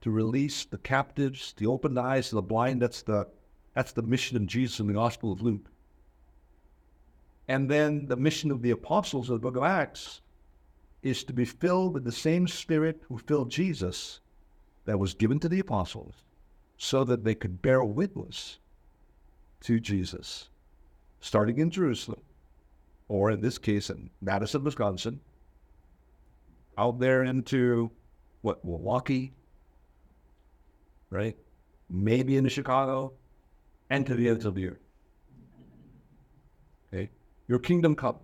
to 0.00 0.10
release 0.10 0.64
the 0.64 0.78
captives, 0.78 1.52
to 1.52 1.70
open 1.70 1.94
the 1.94 2.00
eyes 2.00 2.32
of 2.32 2.34
the 2.34 2.42
blind. 2.42 2.82
That's 2.82 3.02
the 3.02 3.28
that's 3.74 3.92
the 3.92 4.02
mission 4.02 4.36
of 4.36 4.46
Jesus 4.46 4.80
in 4.80 4.88
the 4.88 4.92
Gospel 4.92 5.30
of 5.30 5.40
Luke. 5.40 5.70
And 7.46 7.70
then 7.70 8.06
the 8.08 8.16
mission 8.16 8.50
of 8.50 8.60
the 8.60 8.72
apostles 8.72 9.30
of 9.30 9.40
the 9.40 9.48
book 9.48 9.56
of 9.56 9.62
Acts 9.62 10.20
is 11.00 11.22
to 11.22 11.32
be 11.32 11.44
filled 11.44 11.94
with 11.94 12.02
the 12.02 12.10
same 12.10 12.48
Spirit 12.48 13.02
who 13.06 13.18
filled 13.18 13.48
Jesus 13.48 14.18
that 14.84 14.98
was 14.98 15.14
given 15.14 15.38
to 15.38 15.48
the 15.48 15.60
apostles 15.60 16.24
so 16.76 17.04
that 17.04 17.22
they 17.22 17.36
could 17.36 17.62
bear 17.62 17.84
witness 17.84 18.58
to 19.60 19.78
Jesus, 19.78 20.48
starting 21.20 21.60
in 21.60 21.70
Jerusalem, 21.70 22.22
or 23.06 23.30
in 23.30 23.42
this 23.42 23.58
case 23.58 23.90
in 23.90 24.10
Madison, 24.20 24.64
Wisconsin, 24.64 25.20
out 26.78 26.98
there 26.98 27.24
into 27.24 27.90
what, 28.40 28.64
Milwaukee, 28.64 29.32
right? 31.10 31.36
Maybe 31.88 32.36
into 32.36 32.50
Chicago, 32.50 33.12
and 33.90 34.06
to 34.06 34.14
the 34.14 34.28
ends 34.28 34.44
of 34.44 34.54
the 34.54 34.68
earth. 34.68 34.80
Okay? 36.92 37.10
Your 37.48 37.58
kingdom 37.58 37.94
come. 37.94 38.16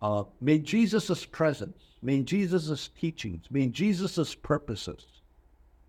Uh, 0.00 0.24
may 0.40 0.58
Jesus' 0.58 1.24
presence, 1.24 1.78
may 2.02 2.22
Jesus' 2.22 2.90
teachings, 2.98 3.46
may 3.50 3.66
Jesus' 3.68 4.34
purposes 4.34 5.06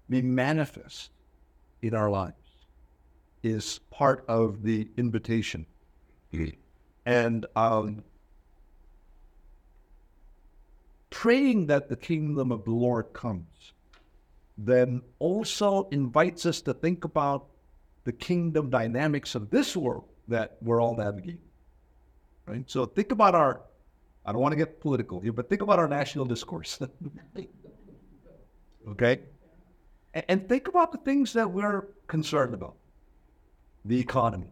be 0.10 0.22
manifest 0.22 1.12
in 1.82 1.94
our 1.94 2.10
lives 2.10 2.36
is 3.44 3.80
part 3.92 4.26
of 4.28 4.64
the 4.64 4.88
invitation. 4.98 5.66
And 7.06 7.46
um, 7.56 8.04
praying 11.10 11.68
that 11.68 11.90
the 11.90 11.96
kingdom 11.96 12.52
of 12.52 12.64
the 12.66 12.72
Lord 12.72 13.14
comes 13.14 13.74
then 14.58 15.02
also 15.20 15.88
invites 15.92 16.46
us 16.46 16.62
to 16.62 16.74
think 16.74 17.04
about 17.04 17.48
the 18.06 18.14
kingdom 18.14 18.70
dynamics 18.70 19.36
of 19.36 19.50
this 19.50 19.76
world 19.76 20.06
that 20.28 20.58
we're 20.62 20.82
all 20.82 20.96
navigating. 20.96 21.40
Right? 22.46 22.64
So 22.70 22.86
think 22.86 23.12
about 23.12 23.36
our 23.36 23.62
I 24.26 24.32
don't 24.32 24.42
want 24.42 24.54
to 24.54 24.58
get 24.58 24.80
political 24.80 25.20
here, 25.20 25.32
but 25.32 25.50
think 25.50 25.62
about 25.62 25.78
our 25.78 25.88
national 25.88 26.26
discourse. 26.26 26.80
okay? 28.90 29.20
And, 30.28 30.50
think 30.50 30.68
about 30.68 30.92
the 30.92 30.98
things 31.00 31.34
that 31.34 31.52
we're 31.52 31.88
concerned 32.08 32.54
about 32.54 32.76
the 33.84 34.00
economy, 34.00 34.48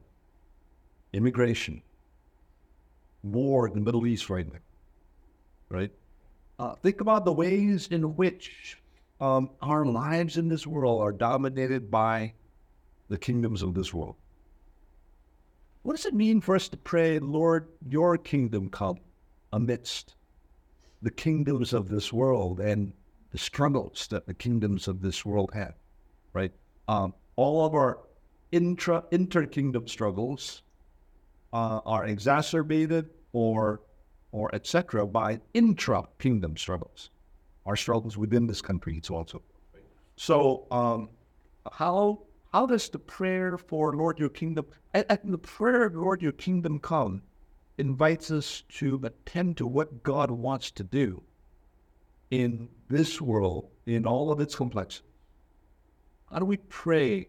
immigration, 1.13 1.81
war 3.23 3.67
in 3.67 3.73
the 3.73 3.79
Middle 3.79 4.05
East 4.05 4.29
right 4.29 4.45
now, 4.45 4.59
right? 5.69 5.91
Uh, 6.63 6.75
think 6.75 7.01
about 7.01 7.25
the 7.25 7.33
ways 7.33 7.87
in 7.87 8.15
which 8.15 8.77
um, 9.19 9.49
our 9.61 9.85
lives 9.85 10.37
in 10.37 10.47
this 10.47 10.65
world 10.65 11.01
are 11.01 11.11
dominated 11.11 11.91
by 11.91 12.33
the 13.09 13.17
kingdoms 13.17 13.61
of 13.61 13.73
this 13.73 13.93
world. 13.93 14.15
What 15.81 15.95
does 15.95 16.05
it 16.05 16.13
mean 16.13 16.39
for 16.39 16.55
us 16.55 16.69
to 16.69 16.77
pray, 16.77 17.19
Lord, 17.19 17.67
your 17.89 18.17
kingdom 18.17 18.69
come? 18.69 18.99
amidst 19.53 20.15
the 21.03 21.11
kingdoms 21.11 21.73
of 21.73 21.87
this 21.87 22.11
world 22.11 22.59
and 22.59 22.91
the 23.31 23.37
struggles 23.37 24.07
that 24.07 24.25
the 24.25 24.33
kingdoms 24.33 24.87
of 24.87 25.01
this 25.01 25.23
world 25.23 25.51
have, 25.53 25.75
right? 26.33 26.51
Um, 26.87 27.13
all 27.35 27.65
of 27.65 27.73
our 27.75 27.99
intra 28.51 29.03
inter 29.11 29.45
kingdom 29.45 29.87
struggles 29.87 30.63
uh, 31.53 31.81
are 31.85 32.05
exacerbated 32.05 33.09
or 33.31 33.81
or 34.33 34.53
etc. 34.53 35.07
by 35.07 35.39
intra 35.53 36.03
kingdom 36.19 36.57
struggles, 36.57 37.09
our 37.65 37.77
struggles 37.77 38.17
within 38.17 38.47
this 38.47 38.61
country. 38.61 38.97
It's 38.97 39.09
also 39.09 39.41
so. 40.17 40.67
Um, 40.69 41.09
how 41.71 42.23
how 42.51 42.65
does 42.65 42.89
the 42.89 42.99
prayer 42.99 43.57
for 43.57 43.95
Lord 43.95 44.19
Your 44.19 44.29
Kingdom 44.29 44.65
and, 44.93 45.05
and 45.09 45.33
the 45.33 45.37
prayer 45.37 45.89
Lord 45.89 46.21
Your 46.21 46.33
Kingdom 46.33 46.79
come 46.79 47.21
invites 47.77 48.29
us 48.31 48.63
to 48.69 48.99
attend 49.03 49.57
to 49.57 49.65
what 49.65 50.03
God 50.03 50.29
wants 50.29 50.71
to 50.71 50.83
do 50.83 51.23
in 52.29 52.67
this 52.89 53.21
world, 53.21 53.69
in 53.85 54.05
all 54.05 54.31
of 54.31 54.39
its 54.39 54.55
complexity. 54.55 55.07
How 56.31 56.39
do 56.39 56.45
we 56.45 56.57
pray 56.57 57.27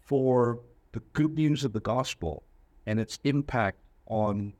for 0.00 0.60
the 0.92 1.00
good 1.12 1.34
news 1.34 1.64
of 1.64 1.72
the 1.72 1.80
gospel 1.80 2.44
and 2.86 2.98
its 2.98 3.18
impact 3.24 3.78
on, 4.06 4.54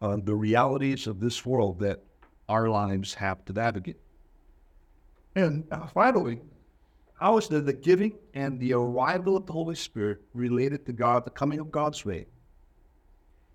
on 0.00 0.24
the 0.24 0.34
realities 0.34 1.06
of 1.06 1.20
this 1.20 1.44
world 1.44 1.80
that 1.80 2.02
our 2.48 2.68
lives 2.68 3.14
have 3.14 3.44
to 3.46 3.52
navigate? 3.52 4.00
And 5.34 5.66
uh, 5.70 5.86
finally, 5.88 6.40
how 7.14 7.38
is 7.38 7.48
the, 7.48 7.72
giving 7.72 8.14
and 8.34 8.60
the 8.60 8.74
arrival 8.74 9.36
of 9.36 9.46
the 9.46 9.52
Holy 9.52 9.74
Spirit 9.74 10.22
related 10.34 10.84
to 10.86 10.92
God, 10.92 11.24
the 11.24 11.30
coming 11.30 11.60
of 11.60 11.70
God's 11.70 12.04
way? 12.04 12.26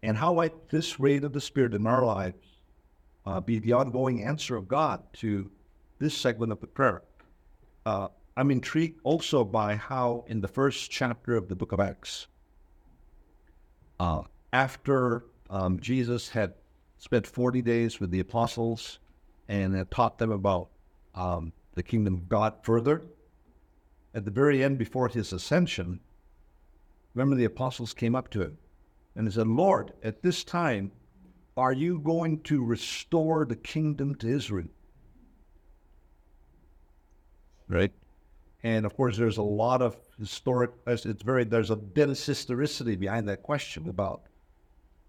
And 0.04 0.18
how 0.18 0.34
might 0.34 0.70
this 0.70 1.00
rate 1.00 1.24
of 1.24 1.34
the 1.34 1.42
Spirit 1.42 1.74
in 1.74 1.86
our 1.86 2.04
lives 2.04 2.48
uh, 3.26 3.40
be 3.40 3.60
the 3.60 3.74
ongoing 3.74 4.24
answer 4.24 4.56
of 4.56 4.68
God 4.68 5.02
to 5.14 5.50
this 6.00 6.18
segment 6.18 6.52
of 6.52 6.60
the 6.60 6.68
prayer? 6.68 7.04
Uh, 7.86 8.08
I'm 8.36 8.50
intrigued 8.50 9.00
also 9.04 9.44
by 9.44 9.76
how, 9.76 10.24
in 10.28 10.42
the 10.42 10.48
first 10.48 10.90
chapter 10.90 11.36
of 11.36 11.48
the 11.48 11.56
book 11.56 11.72
of 11.72 11.80
Acts, 11.80 12.28
uh, 14.00 14.24
after 14.54 15.26
um, 15.52 15.80
Jesus 15.80 16.30
had 16.30 16.54
spent 16.98 17.28
40 17.28 17.62
days 17.62 18.00
with 18.00 18.10
the 18.10 18.22
apostles 18.22 19.00
and 19.50 19.76
had 19.76 19.92
taught 19.92 20.18
them 20.18 20.32
about 20.32 20.70
um, 21.14 21.52
the 21.76 21.84
kingdom 21.84 22.14
of 22.14 22.30
God 22.30 22.56
further, 22.64 23.04
at 24.14 24.26
the 24.26 24.32
very 24.32 24.64
end, 24.64 24.78
before 24.78 25.10
his 25.10 25.34
ascension, 25.34 26.00
remember 27.14 27.36
the 27.36 27.46
apostles 27.46 27.94
came 27.94 28.16
up 28.16 28.30
to 28.30 28.42
him 28.42 28.58
And 29.16 29.28
he 29.28 29.34
said, 29.34 29.48
Lord, 29.48 29.92
at 30.04 30.22
this 30.22 30.44
time, 30.44 30.92
are 31.58 31.74
you 31.74 32.00
going 32.00 32.42
to 32.44 32.64
restore 32.64 33.46
the 33.46 33.56
kingdom 33.58 34.16
to 34.16 34.28
Israel? 34.28 34.70
Right? 37.68 37.92
And 38.64 38.86
of 38.86 38.96
course, 38.96 39.18
there's 39.18 39.38
a 39.38 39.44
lot 39.44 39.82
of 39.82 39.98
historic, 40.18 40.72
it's 40.86 41.24
very, 41.24 41.44
there's 41.44 41.72
a 41.72 41.76
bit 41.76 42.10
of 42.10 42.18
historicity 42.24 42.96
behind 42.96 43.28
that 43.28 43.44
question 43.44 43.90
about 43.90 44.24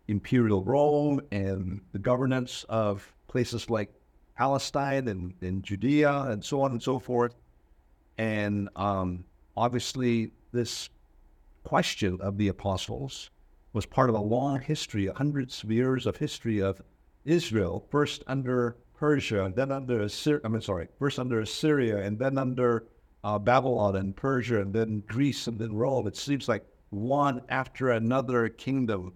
imperial 0.09 0.65
Rome 0.65 1.21
and 1.31 1.81
the 1.93 1.99
governance 1.99 2.65
of 2.69 3.13
places 3.29 3.71
like 3.71 3.93
Palestine 4.37 5.09
and, 5.09 5.35
and 5.41 5.63
Judea 5.63 6.13
and 6.29 6.45
so 6.45 6.63
on 6.63 6.73
and 6.73 6.83
so 6.83 6.99
forth. 6.99 7.35
And 8.19 8.69
um, 8.77 9.25
obviously, 9.57 10.33
this 10.53 10.89
question 11.65 12.19
of 12.21 12.37
the 12.37 12.49
apostles 12.49 13.31
was 13.73 13.87
part 13.87 14.11
of 14.11 14.17
a 14.17 14.21
long 14.21 14.61
history, 14.61 15.07
hundreds 15.07 15.63
of 15.63 15.71
years 15.71 16.07
of 16.07 16.17
history 16.17 16.61
of 16.61 16.83
Israel, 17.25 17.87
first 17.91 18.23
under 18.27 18.77
Persia, 18.95 19.45
and 19.45 19.57
then 19.57 19.73
under 19.73 20.03
Assyria, 20.03 20.41
I 20.45 20.49
mean, 20.49 20.61
sorry, 20.61 20.89
first 20.99 21.19
under 21.19 21.41
Assyria, 21.41 21.99
and 22.03 22.19
then 22.19 22.37
under 22.37 22.87
uh, 23.25 23.39
Babylon 23.39 23.97
and 23.97 24.15
Persia, 24.15 24.61
and 24.61 24.73
then 24.73 25.03
Greece, 25.07 25.47
and 25.47 25.59
then 25.59 25.73
Rome. 25.73 26.07
It 26.07 26.17
seems 26.17 26.49
like 26.49 26.65
one 26.91 27.41
after 27.49 27.91
another 27.91 28.49
kingdom 28.49 29.15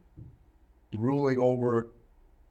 ruling 0.94 1.38
over 1.38 1.92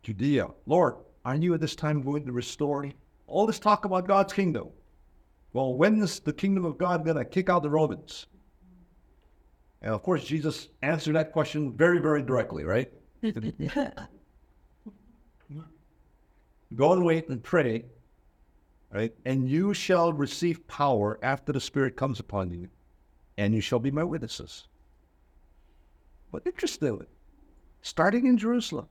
Judea. 0.04 0.48
Lord, 0.66 0.96
aren't 1.24 1.44
you 1.44 1.54
at 1.54 1.62
this 1.62 1.76
time 1.76 2.02
going 2.02 2.26
to 2.26 2.32
restore 2.32 2.90
all 3.28 3.46
this 3.48 3.60
talk 3.60 3.86
about 3.86 4.08
God's 4.08 4.34
kingdom? 4.34 4.70
Well, 5.54 5.74
when 5.74 6.02
is 6.02 6.20
the 6.20 6.34
kingdom 6.34 6.66
of 6.66 6.78
God 6.78 7.06
going 7.06 7.18
to 7.18 7.26
kick 7.26 7.50
out 7.50 7.64
the 7.64 7.70
Romans? 7.70 8.28
And 9.82 9.94
of 9.94 10.04
course, 10.04 10.24
Jesus 10.24 10.70
answered 10.82 11.16
that 11.16 11.32
question 11.32 11.72
very, 11.72 12.00
very 12.00 12.22
directly, 12.22 12.64
right? 12.64 12.92
Go 16.76 16.92
and 16.94 17.06
wait 17.06 17.30
and 17.30 17.42
pray, 17.42 17.86
right? 18.92 19.14
And 19.26 19.50
you 19.50 19.74
shall 19.74 20.12
receive 20.12 20.68
power 20.68 21.20
after 21.22 21.54
the 21.54 21.62
Spirit 21.62 21.96
comes 21.96 22.20
upon 22.20 22.52
you, 22.52 22.68
and 23.38 23.54
you 23.54 23.62
shall 23.62 23.80
be 23.80 23.92
my 23.92 24.04
witnesses. 24.04 24.68
But 26.32 26.46
interestingly, 26.46 27.06
starting 27.86 28.26
in 28.26 28.36
Jerusalem 28.36 28.88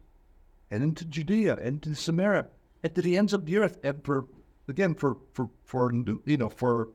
and 0.70 0.80
into 0.80 1.04
Judea 1.04 1.56
and 1.56 1.82
to 1.82 1.96
Samaria 1.96 2.46
and 2.84 2.94
to 2.94 3.02
the 3.02 3.18
ends 3.18 3.32
of 3.32 3.44
the 3.44 3.58
earth, 3.58 3.76
and 3.82 4.04
for 4.04 4.26
again 4.68 4.94
for 4.94 5.16
for 5.32 5.50
for 5.64 5.92
you 6.24 6.36
know 6.36 6.48
for 6.48 6.90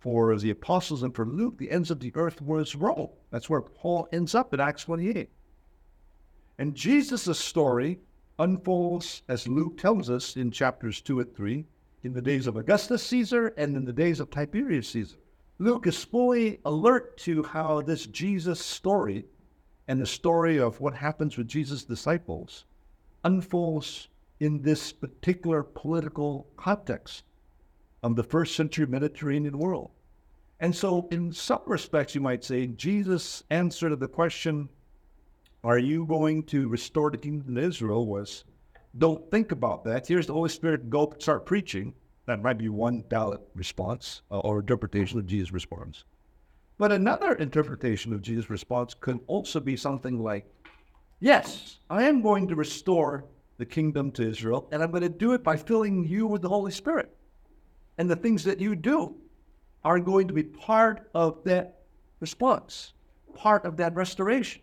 for 0.00 0.36
the 0.36 0.50
apostles 0.50 1.04
and 1.04 1.14
for 1.14 1.24
Luke, 1.24 1.56
the 1.56 1.70
ends 1.70 1.92
of 1.92 2.00
the 2.00 2.12
earth 2.16 2.42
was 2.42 2.74
Rome. 2.74 3.08
That's 3.30 3.48
where 3.48 3.62
Paul 3.62 4.08
ends 4.12 4.34
up 4.34 4.52
in 4.52 4.60
Acts 4.60 4.84
28. 4.84 5.30
And 6.58 6.74
Jesus' 6.74 7.38
story 7.38 8.00
unfolds, 8.38 9.22
as 9.28 9.48
Luke 9.48 9.78
tells 9.78 10.10
us 10.10 10.36
in 10.36 10.50
chapters 10.50 11.00
2 11.00 11.20
and 11.20 11.34
3, 11.34 11.64
in 12.02 12.12
the 12.12 12.20
days 12.20 12.46
of 12.46 12.56
Augustus 12.56 13.02
Caesar 13.04 13.54
and 13.56 13.76
in 13.76 13.84
the 13.84 13.92
days 13.94 14.20
of 14.20 14.28
Tiberius 14.28 14.88
Caesar. 14.88 15.16
Luke 15.58 15.86
is 15.86 16.04
fully 16.04 16.60
alert 16.66 17.16
to 17.18 17.44
how 17.44 17.80
this 17.80 18.06
Jesus 18.06 18.60
story 18.60 19.24
and 19.88 20.00
the 20.00 20.06
story 20.06 20.58
of 20.58 20.80
what 20.80 20.94
happens 20.94 21.36
with 21.36 21.48
Jesus' 21.48 21.84
disciples 21.84 22.64
unfolds 23.24 24.08
in 24.40 24.62
this 24.62 24.92
particular 24.92 25.62
political 25.62 26.46
context 26.56 27.24
of 28.02 28.16
the 28.16 28.22
first 28.22 28.54
century 28.54 28.86
Mediterranean 28.86 29.58
world. 29.58 29.90
And 30.60 30.74
so, 30.74 31.08
in 31.10 31.32
some 31.32 31.62
respects, 31.66 32.14
you 32.14 32.20
might 32.20 32.44
say, 32.44 32.66
Jesus' 32.66 33.42
answer 33.50 33.88
to 33.88 33.96
the 33.96 34.08
question, 34.08 34.68
Are 35.62 35.78
you 35.78 36.06
going 36.06 36.44
to 36.44 36.68
restore 36.68 37.10
the 37.10 37.18
kingdom 37.18 37.56
of 37.56 37.64
Israel? 37.64 38.06
was, 38.06 38.44
Don't 38.96 39.30
think 39.30 39.52
about 39.52 39.84
that. 39.84 40.06
Here's 40.06 40.26
the 40.26 40.32
Holy 40.32 40.48
Spirit, 40.48 40.90
go 40.90 41.12
start 41.18 41.46
preaching. 41.46 41.94
That 42.26 42.42
might 42.42 42.58
be 42.58 42.68
one 42.68 43.04
valid 43.10 43.40
response 43.54 44.22
uh, 44.30 44.38
or 44.38 44.60
interpretation 44.60 45.18
of 45.18 45.26
Jesus' 45.26 45.52
response. 45.52 46.04
But 46.78 46.92
another 46.92 47.34
interpretation 47.34 48.12
of 48.12 48.22
Jesus' 48.22 48.50
response 48.50 48.94
could 48.94 49.20
also 49.26 49.60
be 49.60 49.76
something 49.76 50.22
like, 50.22 50.46
Yes, 51.20 51.78
I 51.88 52.04
am 52.04 52.20
going 52.20 52.48
to 52.48 52.56
restore 52.56 53.24
the 53.56 53.64
kingdom 53.64 54.10
to 54.12 54.28
Israel, 54.28 54.68
and 54.72 54.82
I'm 54.82 54.90
going 54.90 55.02
to 55.04 55.08
do 55.08 55.32
it 55.32 55.44
by 55.44 55.56
filling 55.56 56.04
you 56.04 56.26
with 56.26 56.42
the 56.42 56.48
Holy 56.48 56.72
Spirit 56.72 57.16
and 57.98 58.10
the 58.10 58.16
things 58.16 58.44
that 58.44 58.60
you 58.60 58.74
do 58.74 59.14
are 59.84 60.00
going 60.00 60.26
to 60.28 60.34
be 60.34 60.42
part 60.42 61.08
of 61.14 61.44
that 61.44 61.82
response, 62.20 62.94
part 63.34 63.64
of 63.64 63.76
that 63.76 63.94
restoration, 63.94 64.62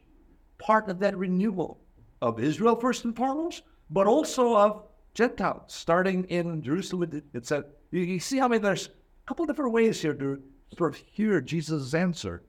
part 0.58 0.90
of 0.90 1.00
that 1.00 1.18
renewal 1.18 1.80
of 2.22 2.40
Israel 2.40 2.76
first 2.76 3.06
and 3.06 3.16
foremost, 3.16 3.64
but 3.90 4.08
also 4.08 4.56
of 4.56 4.84
Gentiles, 5.14 5.74
starting 5.74 6.26
in 6.26 6.62
Jerusalem. 6.62 7.24
It 7.34 7.46
said, 7.46 7.66
you, 7.92 8.20
see 8.20 8.38
how 8.38 8.48
many 8.48 8.62
there's 8.62 8.88
a 8.88 8.92
couple 9.28 9.46
different 9.46 9.74
ways 9.74 10.02
here 10.02 10.14
to 10.14 10.42
sort 10.78 10.94
of 10.94 11.02
hear 11.06 11.42
Jesus' 11.42 11.94
answer. 11.94 12.44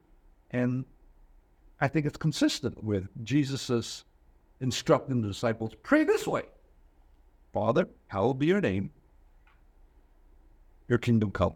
And 0.50 0.84
I 1.80 1.88
think 1.88 2.06
it's 2.06 2.16
consistent 2.16 2.82
with 2.82 3.08
Jesus' 3.24 4.04
instructing 4.60 5.20
the 5.20 5.28
disciples 5.28 5.74
pray 5.82 6.04
this 6.04 6.26
way 6.26 6.44
Father, 7.52 7.88
hallowed 8.06 8.38
be 8.38 8.46
your 8.46 8.60
name, 8.60 8.90
your 10.88 10.98
kingdom 10.98 11.30
come. 11.30 11.54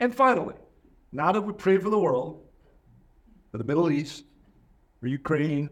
And 0.00 0.14
finally, 0.14 0.54
now 1.12 1.32
that 1.32 1.40
we 1.40 1.52
pray 1.52 1.78
for 1.78 1.88
the 1.88 1.98
world, 1.98 2.42
for 3.50 3.58
the 3.58 3.64
Middle 3.64 3.90
East, 3.90 4.24
for 5.00 5.06
Ukraine, 5.06 5.70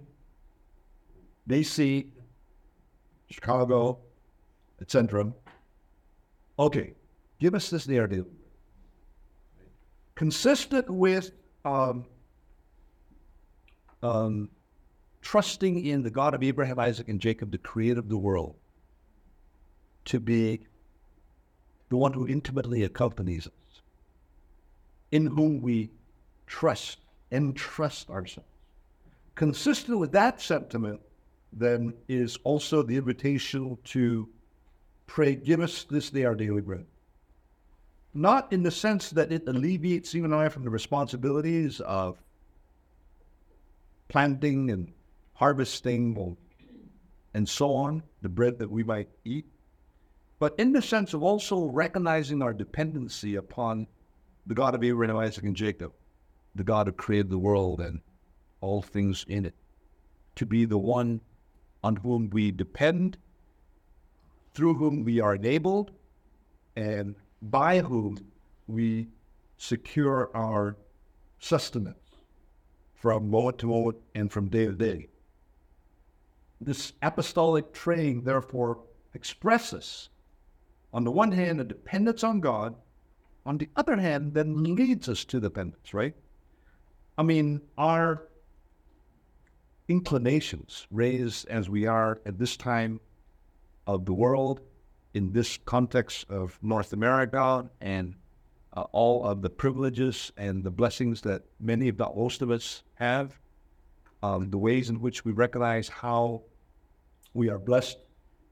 DC, 1.49 2.07
Chicago, 3.29 3.99
etc. 4.81 5.33
Okay, 6.59 6.95
give 7.39 7.55
us 7.55 7.69
this 7.69 7.87
narrative. 7.87 8.27
Consistent 10.15 10.89
with 10.89 11.33
um, 11.65 12.05
um, 14.03 14.49
trusting 15.23 15.85
in 15.85 16.03
the 16.03 16.11
God 16.11 16.35
of 16.35 16.43
Abraham, 16.43 16.79
Isaac, 16.79 17.09
and 17.09 17.21
Jacob, 17.21 17.51
the 17.51 17.59
creator 17.59 17.99
of 17.99 18.09
the 18.09 18.19
world, 18.19 18.55
to 20.05 20.21
be 20.21 20.61
the 21.89 21.97
one 21.97 22.13
who 22.13 22.29
intimately 22.29 22.85
accompanies 22.85 23.47
us, 23.47 23.83
in 25.11 25.27
whom 25.27 25.63
we 25.63 25.91
trust 26.47 26.99
and 27.31 27.57
trust 27.57 28.11
ourselves. 28.11 28.49
Consistent 29.35 29.99
with 29.99 30.13
that 30.13 30.41
sentiment, 30.41 31.01
then, 31.53 31.95
is 32.09 32.37
also 32.45 32.83
the 32.83 32.97
invitation 32.97 33.79
to 33.85 34.29
pray, 35.07 35.35
give 35.35 35.61
us 35.61 35.85
this 35.85 36.11
day 36.11 36.25
our 36.25 36.35
daily 36.35 36.61
bread. 36.61 36.87
Not 38.15 38.53
in 38.53 38.63
the 38.63 38.71
sense 38.71 39.11
that 39.11 39.33
it 39.33 39.49
alleviates 39.49 40.15
you 40.15 40.25
and 40.25 40.33
I 40.33 40.49
from 40.49 40.63
the 40.63 40.71
responsibilities 40.71 41.81
of 41.81 42.17
planting 44.09 44.71
and 44.71 44.93
harvesting 45.33 46.37
and 47.35 47.49
so 47.49 47.73
on, 47.75 48.05
the 48.23 48.29
bread 48.29 48.61
that 48.61 48.71
we 48.71 48.85
might 48.85 49.09
eat, 49.25 49.47
but 50.39 50.55
in 50.59 50.73
the 50.73 50.81
sense 50.83 51.13
of 51.15 51.25
also 51.25 51.65
recognizing 51.65 52.41
our 52.41 52.55
dependency 52.55 53.35
upon 53.35 53.89
the 54.47 54.55
God 54.55 54.77
of 54.77 54.85
Abraham, 54.85 55.17
Isaac, 55.17 55.45
and 55.45 55.57
Jacob, 55.57 55.93
the 56.55 56.63
God 56.63 56.87
who 56.87 56.93
created 56.93 57.31
the 57.31 57.39
world 57.39 57.81
and 57.81 58.01
all 58.61 58.81
things 58.81 59.25
in 59.27 59.45
it, 59.45 59.55
to 60.37 60.47
be 60.47 60.65
the 60.65 60.79
one 60.79 61.21
on 61.83 61.97
whom 61.97 62.31
we 62.31 62.53
depend, 62.53 63.19
through 64.53 64.75
whom 64.75 65.03
we 65.03 65.19
are 65.19 65.35
enabled, 65.35 65.91
and 66.77 67.17
by 67.51 67.81
whom 67.81 68.19
we 68.67 69.09
secure 69.59 70.31
our 70.35 70.77
sustenance 71.39 71.99
from 72.95 73.31
moment 73.31 73.59
to 73.59 73.67
moment 73.67 73.99
and 74.15 74.33
from 74.33 74.49
day 74.49 74.67
to 74.67 74.73
day. 74.73 75.09
This 76.61 76.95
apostolic 77.03 77.73
training, 77.73 78.23
therefore, 78.23 78.81
expresses 79.13 80.09
on 80.95 81.05
the 81.05 81.11
one 81.11 81.33
hand, 81.33 81.61
a 81.61 81.65
dependence 81.65 82.23
on 82.23 82.41
God. 82.41 82.77
On 83.45 83.59
the 83.59 83.69
other 83.77 83.97
hand, 83.97 84.33
then 84.33 84.63
leads 84.63 85.09
us 85.09 85.25
to 85.27 85.41
dependence, 85.41 85.93
right? 85.93 86.15
I 87.19 87.25
mean, 87.25 87.61
our 87.77 88.29
inclinations, 89.89 90.87
raised 90.91 91.49
as 91.49 91.69
we 91.69 91.85
are 91.85 92.21
at 92.25 92.39
this 92.39 92.57
time 92.57 93.01
of 93.87 94.07
the 94.07 94.15
world, 94.15 94.61
in 95.15 95.33
this 95.33 95.59
context 95.65 96.27
of 96.29 96.59
North 96.63 96.93
America 96.93 97.69
and 97.81 98.15
uh, 98.77 98.83
all 98.93 99.25
of 99.25 99.43
the 99.43 99.51
privileges 99.51 100.33
and 100.37 100.63
the 100.63 100.71
blessings 100.71 101.21
that 101.23 101.43
many, 101.61 101.89
if 101.89 101.99
not 101.99 102.17
most 102.17 102.43
of 102.43 102.51
us, 102.51 102.83
have, 102.95 103.39
um, 104.23 104.51
the 104.51 104.59
ways 104.59 104.91
in 104.91 105.01
which 105.01 105.25
we 105.25 105.33
recognize 105.33 105.89
how 105.89 106.43
we 107.33 107.49
are 107.49 107.59
blessed, 107.59 107.99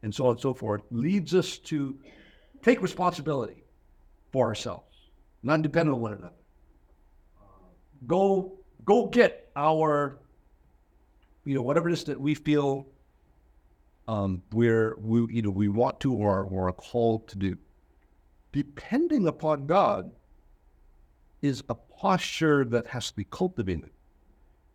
and 0.03 0.14
so 0.14 0.27
on 0.27 0.33
and 0.33 0.40
so 0.40 0.55
forth, 0.55 0.83
leads 0.90 1.35
us 1.35 1.59
to 1.59 1.98
take 2.62 2.81
responsibility 2.81 3.64
for 4.33 4.46
ourselves, 4.46 5.11
not 5.42 5.62
depend 5.62 5.88
on 5.88 6.01
one 6.01 6.12
another. 6.12 6.35
Go, 8.07 8.59
go 8.85 9.07
get 9.07 9.51
our 9.55 10.18
you 11.44 11.55
know, 11.55 11.62
whatever 11.62 11.88
it 11.88 11.92
is 11.92 12.05
that 12.05 12.20
we 12.20 12.35
feel 12.35 12.87
um, 14.12 14.42
we're, 14.53 14.94
we, 14.98 15.35
you 15.35 15.40
know, 15.40 15.48
we 15.51 15.68
want 15.68 15.98
to 16.01 16.12
or, 16.12 16.42
or 16.44 16.68
are 16.68 16.72
called 16.72 17.29
to 17.29 17.38
do. 17.38 17.57
Depending 18.53 19.27
upon 19.27 19.66
God 19.66 20.12
is 21.40 21.64
a 21.70 21.75
posture 21.75 22.62
that 22.66 22.87
has 22.88 23.09
to 23.09 23.16
be 23.16 23.25
cultivated. 23.25 23.88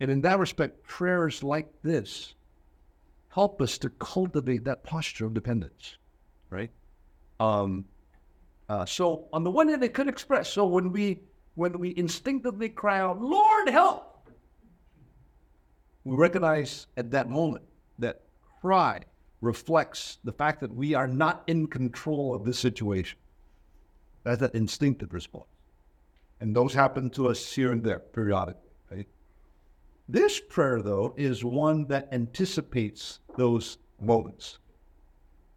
And 0.00 0.10
in 0.10 0.22
that 0.22 0.40
respect, 0.40 0.82
prayers 0.82 1.44
like 1.44 1.68
this 1.84 2.34
help 3.28 3.62
us 3.62 3.78
to 3.78 3.90
cultivate 3.90 4.64
that 4.64 4.82
posture 4.82 5.26
of 5.26 5.34
dependence, 5.34 5.98
right? 6.50 6.70
Um, 7.38 7.84
uh, 8.68 8.86
so 8.86 9.28
on 9.32 9.44
the 9.44 9.50
one 9.52 9.68
hand, 9.68 9.84
it 9.84 9.94
could 9.94 10.08
express. 10.08 10.52
So 10.52 10.66
when 10.66 10.90
we 10.90 11.20
when 11.54 11.78
we 11.78 11.94
instinctively 11.96 12.68
cry 12.68 12.98
out, 13.00 13.20
"Lord, 13.20 13.68
help," 13.68 14.28
we 16.02 16.16
recognize 16.16 16.88
at 16.96 17.12
that 17.12 17.30
moment 17.30 17.64
that 17.98 18.22
cry 18.60 19.02
reflects 19.40 20.18
the 20.24 20.32
fact 20.32 20.60
that 20.60 20.74
we 20.74 20.94
are 20.94 21.06
not 21.06 21.44
in 21.46 21.66
control 21.66 22.34
of 22.34 22.44
this 22.44 22.58
situation. 22.58 23.18
That's 24.24 24.42
an 24.42 24.50
instinctive 24.54 25.12
response. 25.12 25.46
And 26.40 26.54
those 26.54 26.74
happen 26.74 27.10
to 27.10 27.28
us 27.28 27.52
here 27.52 27.72
and 27.72 27.82
there 27.82 27.98
periodically, 27.98 28.70
right? 28.90 29.06
This 30.08 30.40
prayer, 30.40 30.82
though, 30.82 31.14
is 31.16 31.44
one 31.44 31.86
that 31.86 32.08
anticipates 32.12 33.20
those 33.36 33.78
moments. 34.00 34.58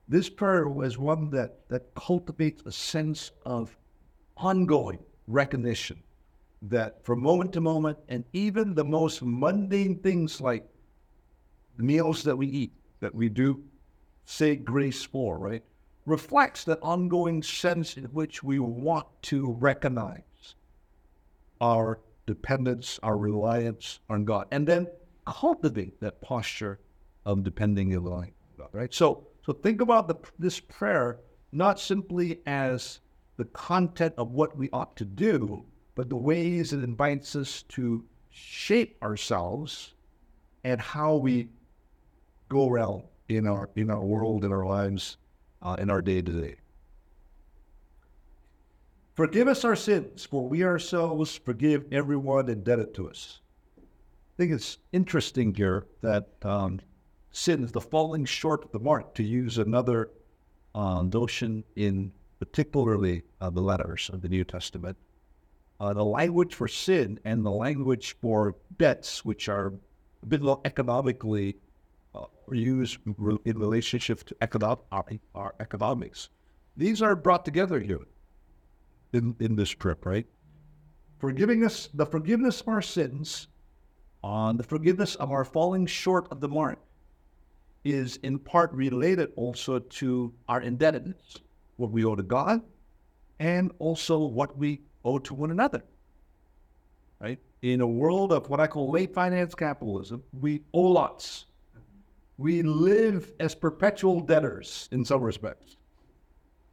This 0.08 0.30
prayer 0.30 0.68
was 0.68 0.98
one 0.98 1.30
that, 1.32 1.68
that 1.70 1.94
cultivates 1.96 2.64
a 2.66 2.72
sense 2.72 3.32
of 3.46 3.78
ongoing 4.38 5.00
recognition 5.28 6.02
that 6.64 7.04
from 7.04 7.22
moment 7.22 7.54
to 7.54 7.62
moment, 7.62 7.98
and 8.10 8.24
even 8.34 8.76
the 8.76 8.84
most 8.84 9.24
mundane 9.24 9.98
things 10.00 10.42
like 10.42 10.68
meals 11.78 12.24
that 12.24 12.36
we 12.36 12.48
eat, 12.48 12.74
that 13.02 13.14
we 13.14 13.28
do 13.28 13.62
say 14.24 14.56
grace 14.56 15.04
for, 15.04 15.38
right, 15.38 15.64
reflects 16.06 16.64
that 16.64 16.80
ongoing 16.82 17.44
sense 17.44 17.98
in 17.98 18.06
which 18.06 18.42
we 18.42 18.60
want 18.60 19.06
to 19.24 19.52
recognize 19.60 20.56
our 21.60 22.00
dependence, 22.26 23.00
our 23.04 23.18
reliance 23.18 24.00
on 24.10 24.26
God, 24.26 24.48
and 24.52 24.68
then 24.68 24.88
cultivate 25.26 26.00
that 26.00 26.22
posture 26.22 26.80
of 27.26 27.44
depending 27.44 27.94
and 27.94 28.04
relying 28.04 28.34
on 28.42 28.58
God, 28.58 28.70
right? 28.72 28.94
So, 28.94 29.28
so 29.46 29.54
think 29.54 29.82
about 29.82 30.08
the, 30.08 30.16
this 30.40 30.60
prayer 30.60 31.20
not 31.52 31.80
simply 31.80 32.40
as 32.46 33.00
the 33.38 33.46
content 33.46 34.14
of 34.18 34.32
what 34.32 34.58
we 34.58 34.70
ought 34.72 34.96
to 34.96 35.06
do, 35.06 35.66
but 35.96 36.10
the 36.10 36.16
ways 36.16 36.74
it 36.74 36.84
invites 36.84 37.36
us 37.36 37.64
to 37.64 38.04
shape 38.30 38.98
ourselves 39.04 39.94
and 40.64 40.80
how 40.80 41.16
we 41.16 41.50
go 42.52 42.70
around 42.70 43.04
in 43.30 43.48
our 43.48 43.70
in 43.76 43.90
our 43.90 44.04
world, 44.04 44.44
in 44.44 44.52
our 44.52 44.66
lives, 44.66 45.18
uh, 45.62 45.78
in 45.80 45.90
our 45.90 46.02
day 46.02 46.22
to 46.22 46.32
day. 46.32 46.56
Forgive 49.16 49.48
us 49.48 49.64
our 49.64 49.76
sins, 49.76 50.26
for 50.26 50.48
we 50.48 50.64
ourselves 50.64 51.38
forgive 51.38 51.86
everyone 51.92 52.50
indebted 52.50 52.94
to 52.96 53.10
us. 53.10 53.40
I 53.78 54.36
think 54.38 54.52
it's 54.52 54.80
interesting 54.92 55.54
here 55.54 55.86
that 56.02 56.28
um, 56.44 56.82
sin 57.32 57.64
is 57.64 57.72
the 57.72 57.82
falling 57.82 58.26
short 58.26 58.66
of 58.66 58.72
the 58.72 58.80
mark, 58.80 59.14
to 59.16 59.24
use 59.24 59.58
another 59.58 60.10
uh, 60.76 61.04
notion 61.04 61.64
in 61.76 62.12
particularly 62.40 63.24
uh, 63.40 63.50
the 63.50 63.62
letters 63.62 64.10
of 64.12 64.22
the 64.22 64.30
New 64.30 64.44
Testament. 64.44 64.98
Uh, 65.80 65.94
the 65.94 66.04
language 66.04 66.54
for 66.54 66.68
sin 66.68 67.20
and 67.24 67.46
the 67.46 67.52
language 67.52 68.16
for 68.22 68.56
debts, 68.78 69.24
which 69.24 69.48
are 69.48 69.74
a 70.24 70.26
bit 70.26 70.42
more 70.42 70.60
economically 70.66 71.58
uh, 72.14 72.26
used 72.52 72.98
in 73.46 73.58
relationship 73.58 74.24
to 74.26 74.36
our, 75.34 75.56
economics, 75.60 76.30
these 76.76 77.02
are 77.02 77.16
brought 77.16 77.46
together 77.46 77.80
here 77.80 78.06
in, 79.14 79.36
in 79.40 79.56
this 79.56 79.70
trip, 79.70 80.06
right? 80.06 80.26
Forgiving 81.20 81.64
us, 81.64 81.90
the 81.94 82.06
forgiveness 82.06 82.62
of 82.62 82.68
our 82.68 82.82
sins, 82.82 83.48
on 84.24 84.58
the 84.58 84.64
forgiveness 84.64 85.16
of 85.16 85.32
our 85.32 85.46
falling 85.46 85.86
short 85.86 86.28
of 86.32 86.40
the 86.40 86.48
mark, 86.48 86.80
is 87.84 88.18
in 88.18 88.38
part 88.38 88.72
related 88.74 89.32
also 89.36 89.80
to 89.80 90.34
our 90.48 90.62
indebtedness, 90.62 91.38
what 91.78 91.92
we 91.92 92.06
owe 92.06 92.16
to 92.16 92.24
God, 92.24 92.62
and 93.40 93.72
also 93.80 94.20
what 94.20 94.58
we 94.58 94.82
owe 95.04 95.18
to 95.20 95.34
one 95.34 95.52
another. 95.52 95.84
Right? 97.20 97.40
In 97.62 97.82
a 97.82 97.88
world 97.88 98.32
of 98.32 98.50
what 98.50 98.60
I 98.60 98.68
call 98.68 98.92
late 98.92 99.14
finance 99.14 99.54
capitalism, 99.56 100.24
we 100.40 100.62
owe 100.74 100.82
lots. 100.82 101.46
We 102.42 102.64
live 102.64 103.34
as 103.40 103.54
perpetual 103.54 104.20
debtors 104.22 104.90
in 104.92 105.06
some 105.06 105.22
respects. 105.22 105.78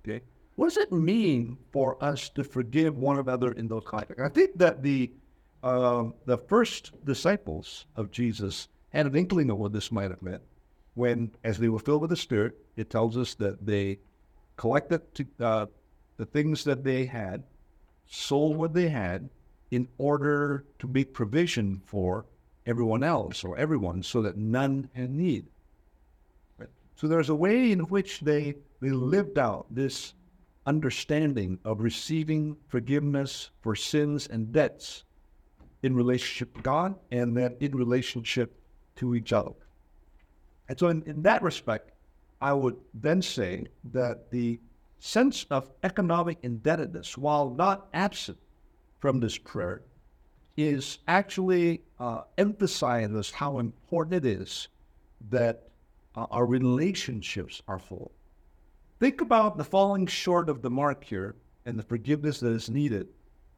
Okay? 0.02 0.22
What 0.54 0.68
does 0.68 0.78
it 0.78 0.90
mean 0.90 1.59
for 1.72 2.02
us 2.02 2.31
to 2.31 2.42
forgive 2.42 2.96
one 2.96 3.18
another 3.18 3.52
in 3.52 3.68
those 3.68 3.85
contexts? 3.85 4.24
I 4.24 4.31
think 4.31 4.57
that 4.57 4.83
the 4.83 5.12
uh, 5.62 6.04
the 6.24 6.38
first 6.38 6.92
disciples 7.04 7.85
of 7.96 8.11
Jesus 8.11 8.68
had 8.94 9.04
an 9.04 9.14
inkling 9.14 9.50
of 9.50 9.59
what 9.59 9.74
this 9.74 9.92
might 9.92 10.11
have 10.11 10.22
meant 10.22 10.42
when, 10.94 11.31
as 11.44 11.59
they 11.59 11.68
were 11.68 11.78
filled 11.78 12.00
with 12.00 12.11
the 12.11 12.16
Spirit, 12.16 12.54
it 12.76 12.88
tells 12.88 13.18
us 13.18 13.35
that 13.35 13.66
they 13.66 13.98
collected 14.57 15.14
to, 15.16 15.26
uh, 15.38 15.66
the 16.16 16.24
things 16.24 16.64
that 16.64 16.83
they 16.83 17.04
had, 17.04 17.44
sold 18.07 18.57
what 18.57 18.72
they 18.72 18.88
had, 18.88 19.28
in 19.70 19.87
order 19.98 20.64
to 20.78 20.88
make 20.88 21.12
provision 21.12 21.83
for 21.85 22.24
everyone 22.64 23.02
else 23.02 23.44
or 23.44 23.54
everyone 23.59 24.02
so 24.02 24.22
that 24.22 24.38
none 24.38 24.88
had 24.94 25.11
need. 25.11 25.46
So 26.98 27.06
there's 27.06 27.28
a 27.28 27.34
way 27.34 27.70
in 27.70 27.78
which 27.78 28.18
they, 28.18 28.56
they 28.80 28.90
lived 28.90 29.38
out 29.38 29.66
this 29.70 30.14
understanding 30.66 31.61
of 31.64 31.80
receiving 31.80 32.56
forgiveness 32.66 33.50
for 33.61 33.76
sins 33.76 34.26
and 34.26 34.52
debts 34.52 35.04
in 35.84 35.94
relationship 35.94 36.56
to 36.56 36.62
God 36.62 36.96
and 37.12 37.37
then 37.37 37.54
in 37.61 37.76
relationship 37.76 38.61
to 38.96 39.14
each 39.14 39.32
other. 39.32 39.52
And 40.68 40.76
so, 40.76 40.88
in, 40.88 41.04
in 41.04 41.22
that 41.22 41.40
respect, 41.40 41.92
I 42.40 42.52
would 42.52 42.76
then 42.92 43.22
say 43.22 43.66
that 43.92 44.32
the 44.32 44.58
sense 44.98 45.46
of 45.52 45.70
economic 45.84 46.38
indebtedness, 46.42 47.16
while 47.16 47.48
not 47.50 47.87
absent 47.94 48.38
from 48.98 49.20
this 49.20 49.38
prayer, 49.38 49.82
is 50.56 50.98
actually 51.06 51.82
uh, 52.00 52.22
emphasizes 52.37 53.30
how 53.30 53.61
important 53.61 54.26
it 54.26 54.40
is 54.40 54.66
that 55.30 55.67
uh, 56.18 56.26
our 56.33 56.46
relationships 56.46 57.62
are 57.68 57.78
full. 57.78 58.11
Think 58.98 59.20
about 59.20 59.57
the 59.57 59.62
falling 59.62 60.07
short 60.07 60.48
of 60.48 60.62
the 60.62 60.70
mark 60.70 61.04
here 61.04 61.37
and 61.64 61.78
the 61.78 61.85
forgiveness 61.85 62.40
that 62.40 62.50
is 62.50 62.68
needed 62.68 63.07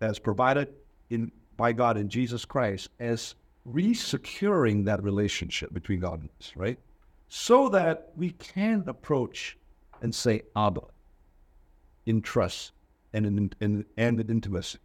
as 0.03 0.19
provided 0.19 0.69
in 1.09 1.33
by 1.57 1.73
God 1.73 1.97
in 1.97 2.09
Jesus 2.09 2.45
Christ 2.45 2.91
as 2.99 3.35
resecuring 3.67 4.85
that 4.85 5.03
relationship 5.03 5.73
between 5.73 6.01
God 6.01 6.21
and 6.21 6.31
us, 6.39 6.53
right? 6.55 6.79
So 7.29 7.71
that 7.71 8.13
we 8.17 8.31
can 8.33 8.85
approach 8.87 9.57
and 10.03 10.15
say 10.15 10.43
Abba 10.55 10.83
in 12.05 12.21
trust 12.21 12.73
and 13.15 13.25
in, 13.25 13.51
in, 13.61 13.87
and 13.97 14.21
in 14.21 14.31
intimacy. 14.31 14.79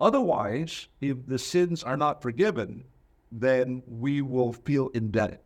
Otherwise, 0.00 0.88
if 1.00 1.26
the 1.26 1.38
sins 1.38 1.84
are 1.84 1.96
not 1.96 2.22
forgiven, 2.22 2.84
then 3.30 3.82
we 3.86 4.20
will 4.20 4.52
feel 4.52 4.88
indebted. 4.88 5.38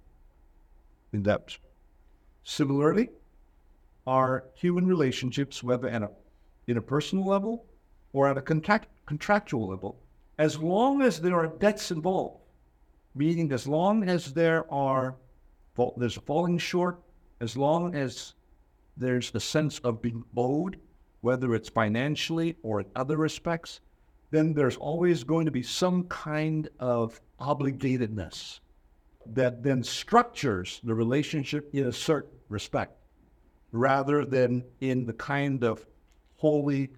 In 1.16 1.22
debt. 1.22 1.56
Similarly, 2.44 3.08
are 4.06 4.44
human 4.52 4.86
relationships, 4.86 5.62
whether 5.62 5.88
at 5.88 6.02
a, 6.02 6.10
in 6.66 6.76
a 6.76 6.82
personal 6.82 7.24
level 7.24 7.64
or 8.12 8.28
at 8.28 8.36
a 8.36 8.42
contract, 8.42 8.88
contractual 9.06 9.66
level, 9.66 9.98
as 10.36 10.58
long 10.58 11.00
as 11.00 11.18
there 11.18 11.34
are 11.34 11.46
debts 11.46 11.90
involved, 11.90 12.42
meaning 13.14 13.50
as 13.50 13.66
long 13.66 14.06
as 14.06 14.34
there 14.34 14.70
are 14.70 15.16
there's 15.96 16.16
falling 16.16 16.58
short, 16.58 17.00
as 17.40 17.56
long 17.56 17.94
as 17.94 18.34
there's 18.98 19.34
a 19.34 19.40
sense 19.40 19.78
of 19.78 20.02
being 20.02 20.22
owed, 20.36 20.78
whether 21.22 21.54
it's 21.54 21.70
financially 21.70 22.56
or 22.62 22.80
in 22.80 22.86
other 22.94 23.16
respects, 23.16 23.80
then 24.30 24.52
there's 24.52 24.76
always 24.76 25.24
going 25.24 25.46
to 25.46 25.50
be 25.50 25.62
some 25.62 26.04
kind 26.08 26.68
of 26.78 27.22
obligatedness 27.40 28.60
that 29.34 29.62
then 29.62 29.82
structures 29.82 30.80
the 30.84 30.94
relationship 30.94 31.68
in 31.72 31.86
a 31.86 31.92
certain 31.92 32.30
respect 32.48 32.96
rather 33.72 34.24
than 34.24 34.64
in 34.80 35.06
the 35.06 35.12
kind 35.12 35.64
of 35.64 35.84
wholly 36.36 36.90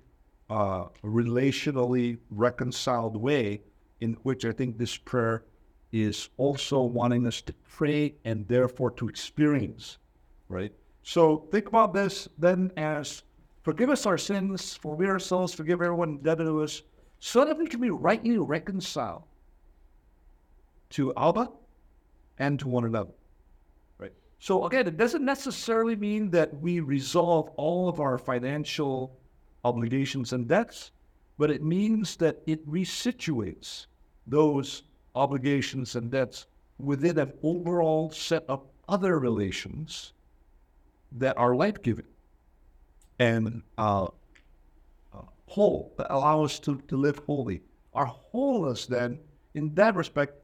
uh, 0.50 0.86
relationally 1.02 2.18
reconciled 2.30 3.16
way 3.16 3.60
in 4.00 4.14
which 4.22 4.44
I 4.44 4.52
think 4.52 4.78
this 4.78 4.96
prayer 4.96 5.44
is 5.92 6.28
also 6.36 6.82
wanting 6.82 7.26
us 7.26 7.40
to 7.42 7.54
pray 7.68 8.14
and 8.24 8.46
therefore 8.46 8.90
to 8.92 9.08
experience, 9.08 9.98
right? 10.48 10.72
So 11.02 11.48
think 11.50 11.68
about 11.68 11.94
this 11.94 12.28
then 12.38 12.70
as 12.76 13.22
forgive 13.62 13.90
us 13.90 14.06
our 14.06 14.18
sins, 14.18 14.74
for 14.74 14.94
we 14.94 15.06
ourselves 15.06 15.54
forgive 15.54 15.80
everyone 15.82 16.10
indebted 16.10 16.46
to 16.46 16.62
us, 16.62 16.82
so 17.20 17.44
that 17.44 17.58
we 17.58 17.66
can 17.66 17.80
be 17.80 17.90
rightly 17.90 18.38
reconciled 18.38 19.24
to 20.90 21.12
Abba 21.16 21.50
and 22.38 22.58
to 22.60 22.68
one 22.68 22.84
another. 22.84 23.12
Right. 23.98 24.12
So 24.38 24.66
again, 24.66 24.86
it 24.86 24.96
doesn't 24.96 25.24
necessarily 25.24 25.96
mean 25.96 26.30
that 26.30 26.58
we 26.60 26.80
resolve 26.80 27.50
all 27.56 27.88
of 27.88 28.00
our 28.00 28.18
financial 28.18 29.16
obligations 29.64 30.32
and 30.32 30.48
debts, 30.48 30.92
but 31.38 31.50
it 31.50 31.62
means 31.62 32.16
that 32.16 32.38
it 32.46 32.66
resituates 32.68 33.86
those 34.26 34.82
obligations 35.14 35.96
and 35.96 36.10
debts 36.10 36.46
within 36.78 37.18
an 37.18 37.32
overall 37.42 38.10
set 38.10 38.44
of 38.48 38.62
other 38.88 39.18
relations 39.18 40.12
that 41.12 41.36
are 41.36 41.54
life 41.54 41.82
giving 41.82 42.04
and 43.18 43.62
uh, 43.76 44.04
uh, 44.04 45.22
whole, 45.46 45.92
that 45.98 46.06
allow 46.10 46.44
us 46.44 46.58
to, 46.60 46.80
to 46.88 46.96
live 46.96 47.20
holy. 47.26 47.62
Our 47.94 48.06
wholeness, 48.06 48.86
then, 48.86 49.18
in 49.54 49.74
that 49.74 49.96
respect, 49.96 50.34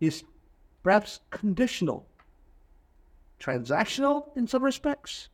is 0.00 0.22
perhaps 0.82 1.20
conditional, 1.30 2.06
transactional 3.40 4.36
in 4.36 4.46
some 4.46 4.62
respects, 4.62 5.28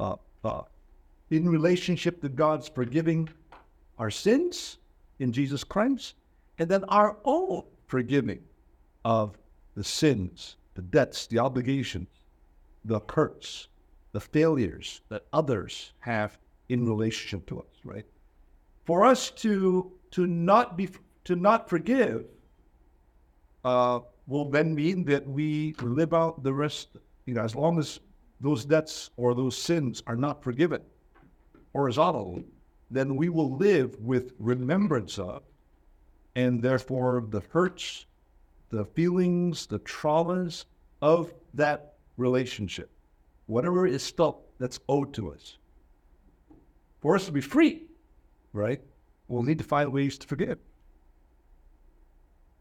uh, 0.00 0.16
uh, 0.44 0.62
in 1.30 1.48
relationship 1.48 2.20
to 2.22 2.28
God's 2.28 2.68
forgiving 2.68 3.28
our 3.98 4.10
sins 4.10 4.78
in 5.18 5.32
Jesus 5.32 5.64
Christ, 5.64 6.14
and 6.58 6.68
then 6.68 6.84
our 6.84 7.16
own 7.24 7.64
forgiving 7.86 8.40
of 9.04 9.36
the 9.74 9.84
sins, 9.84 10.56
the 10.74 10.82
debts, 10.82 11.26
the 11.26 11.38
obligations, 11.38 12.08
the 12.84 13.00
hurts, 13.08 13.68
the 14.12 14.20
failures 14.20 15.00
that 15.08 15.24
others 15.32 15.92
have 16.00 16.38
in 16.68 16.86
relationship 16.86 17.46
to 17.46 17.60
us, 17.60 17.66
right? 17.84 18.06
For 18.84 19.04
us 19.04 19.30
to 19.30 19.92
to 20.12 20.26
not 20.26 20.76
be 20.76 20.88
to 21.24 21.36
not 21.36 21.68
forgive 21.68 22.24
uh, 23.64 24.00
will 24.28 24.48
then 24.48 24.74
mean 24.74 25.04
that 25.04 25.26
we 25.26 25.74
live 25.82 26.14
out 26.14 26.42
the 26.44 26.52
rest, 26.52 26.88
you 27.26 27.34
know, 27.34 27.42
as 27.42 27.56
long 27.56 27.78
as 27.78 27.98
those 28.40 28.64
debts 28.64 29.10
or 29.16 29.34
those 29.34 29.56
sins 29.56 30.02
are 30.06 30.14
not 30.16 30.44
forgiven 30.44 30.82
horizontally, 31.72 32.44
then 32.90 33.16
we 33.16 33.28
will 33.30 33.56
live 33.56 33.98
with 33.98 34.32
remembrance 34.38 35.18
of, 35.18 35.42
and 36.36 36.62
therefore 36.62 37.24
the 37.30 37.42
hurts, 37.50 38.06
the 38.70 38.84
feelings, 38.84 39.66
the 39.66 39.78
traumas 39.80 40.66
of 41.00 41.32
that 41.54 41.94
relationship, 42.16 42.90
whatever 43.46 43.86
is 43.86 44.02
still 44.02 44.42
that's 44.58 44.78
owed 44.88 45.14
to 45.14 45.32
us. 45.32 45.56
For 47.00 47.14
us 47.14 47.26
to 47.26 47.32
be 47.32 47.40
free, 47.40 47.86
right, 48.52 48.80
we'll 49.28 49.42
need 49.42 49.58
to 49.58 49.64
find 49.64 49.92
ways 49.92 50.18
to 50.18 50.26
forgive. 50.26 50.58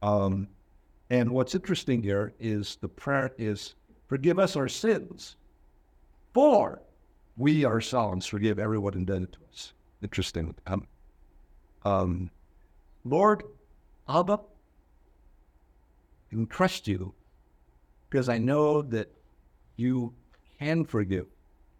Um, 0.02 0.48
and 1.10 1.32
what's 1.32 1.56
interesting 1.56 2.04
here 2.04 2.34
is 2.40 2.78
the 2.82 2.90
prayer 2.90 3.32
is, 3.38 3.76
forgive 4.08 4.40
us 4.40 4.56
our 4.56 4.68
sins, 4.68 5.38
for 6.34 6.82
we 7.38 7.66
ourselves 7.66 8.26
forgive 8.26 8.60
everyone 8.60 8.94
indebted 8.94 9.32
to 9.34 9.40
us. 9.52 9.74
Interesting. 10.02 10.54
Um, 10.66 10.88
um, 11.86 12.30
Lord, 13.06 13.44
Abba, 14.10 14.40
I 16.32 16.46
trust 16.50 16.88
you 16.88 17.14
because 18.10 18.28
I 18.28 18.38
know 18.38 18.82
that 18.82 19.10
you 19.78 20.14
can 20.60 20.84
forgive 20.84 21.28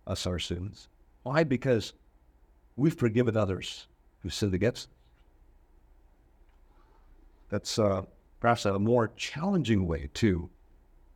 us 0.06 0.26
our 0.26 0.40
sins. 0.40 0.88
Why? 1.24 1.44
Because 1.44 1.94
we've 2.76 2.94
forgiven 2.94 3.36
others 3.36 3.88
who 4.22 4.30
sinned 4.30 4.54
against 4.54 4.88
us. 4.88 4.94
That's 7.50 7.80
uh, 7.80 8.04
perhaps 8.40 8.66
a 8.66 8.78
more 8.78 9.12
challenging 9.16 9.88
way 9.88 10.10
to 10.16 10.50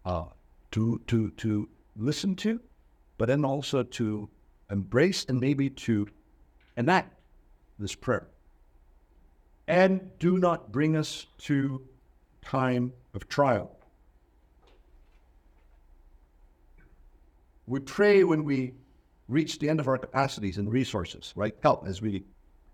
uh, 0.05 0.25
to 0.71 1.01
to 1.07 1.31
to 1.31 1.69
listen 1.95 2.35
to, 2.35 2.59
but 3.17 3.27
then 3.27 3.45
also 3.45 3.83
to 3.83 4.29
embrace 4.69 5.25
and 5.25 5.39
maybe 5.39 5.69
to 5.69 6.07
enact 6.77 7.13
this 7.77 7.95
prayer. 7.95 8.27
And 9.67 10.17
do 10.19 10.37
not 10.37 10.71
bring 10.71 10.95
us 10.95 11.27
to 11.39 11.81
time 12.41 12.93
of 13.13 13.27
trial. 13.27 13.77
We 17.67 17.79
pray 17.79 18.23
when 18.23 18.43
we 18.43 18.73
reach 19.27 19.59
the 19.59 19.69
end 19.69 19.79
of 19.79 19.87
our 19.87 19.97
capacities 19.97 20.57
and 20.57 20.71
resources, 20.71 21.31
right? 21.35 21.55
Help, 21.63 21.87
as 21.87 22.01
we, 22.01 22.25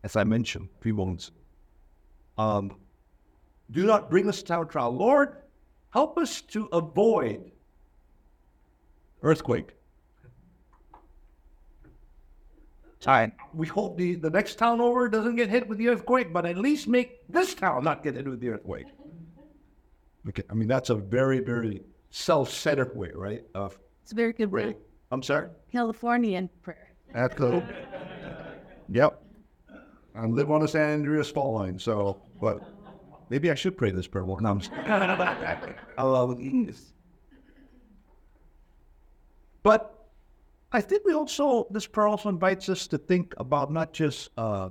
as 0.03 0.15
I 0.15 0.23
mentioned 0.23 0.69
a 0.79 0.81
few 0.81 0.93
moments. 0.93 1.31
Um, 2.37 2.75
do 3.71 3.85
not 3.85 4.09
bring 4.09 4.27
us 4.29 4.41
to 4.43 4.53
our 4.53 4.65
trial. 4.65 4.91
Lord, 4.91 5.37
help 5.89 6.17
us 6.17 6.41
to 6.41 6.67
avoid 6.71 7.51
earthquake. 9.21 9.71
Sorry. 12.99 13.31
We 13.53 13.67
hope 13.67 13.97
the, 13.97 14.15
the 14.15 14.29
next 14.29 14.55
town 14.55 14.81
over 14.81 15.07
doesn't 15.07 15.35
get 15.35 15.49
hit 15.49 15.67
with 15.67 15.77
the 15.77 15.89
earthquake, 15.89 16.33
but 16.33 16.45
at 16.45 16.57
least 16.57 16.87
make 16.87 17.21
this 17.29 17.53
town 17.53 17.83
not 17.83 18.03
get 18.03 18.15
hit 18.15 18.27
with 18.27 18.39
the 18.39 18.49
earthquake. 18.49 18.87
Okay, 20.27 20.43
I 20.49 20.53
mean, 20.53 20.67
that's 20.67 20.89
a 20.89 20.95
very, 20.95 21.39
very 21.39 21.83
self 22.09 22.49
centered 22.49 22.95
way, 22.95 23.11
right? 23.13 23.43
Of 23.53 23.77
It's 24.03 24.11
a 24.11 24.15
very 24.15 24.33
good 24.33 24.51
prayer. 24.51 24.75
I'm 25.11 25.23
sorry? 25.23 25.49
Californian 25.71 26.49
prayer. 26.63 26.93
That's 27.13 27.33
cool. 27.35 27.63
Yep. 28.89 29.21
I 30.15 30.25
live 30.25 30.51
on 30.51 30.61
the 30.61 30.67
San 30.67 30.99
Andreas 30.99 31.29
fault 31.29 31.53
line, 31.53 31.77
so, 31.79 32.21
but 32.41 32.61
maybe 33.29 33.51
I 33.51 33.55
should 33.55 33.77
pray 33.77 33.91
this 33.91 34.07
prayer 34.07 34.25
more. 34.25 34.39
No, 34.41 34.51
I'm 34.51 34.59
just, 34.59 34.71
I 35.97 36.03
love 36.03 36.37
it. 36.39 36.75
But 39.63 40.07
I 40.71 40.81
think 40.81 41.05
we 41.05 41.13
also, 41.13 41.67
this 41.71 41.87
prayer 41.87 42.07
also 42.07 42.29
invites 42.29 42.69
us 42.69 42.87
to 42.87 42.97
think 42.97 43.33
about 43.37 43.71
not 43.71 43.93
just 43.93 44.29
uh, 44.37 44.69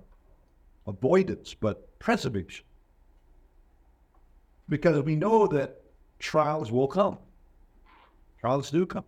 avoidance, 0.86 1.54
but 1.54 1.98
preservation. 1.98 2.64
Because 4.68 5.02
we 5.02 5.16
know 5.16 5.46
that 5.48 5.82
trials 6.18 6.70
will 6.70 6.88
come. 6.88 7.18
Trials 8.40 8.70
do 8.70 8.86
come. 8.86 9.04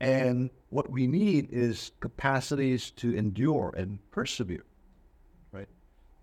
And 0.00 0.50
what 0.70 0.90
we 0.90 1.06
need 1.06 1.48
is 1.52 1.92
capacities 2.00 2.90
to 2.92 3.14
endure 3.14 3.72
and 3.76 3.98
persevere. 4.10 4.64
Right? 5.52 5.68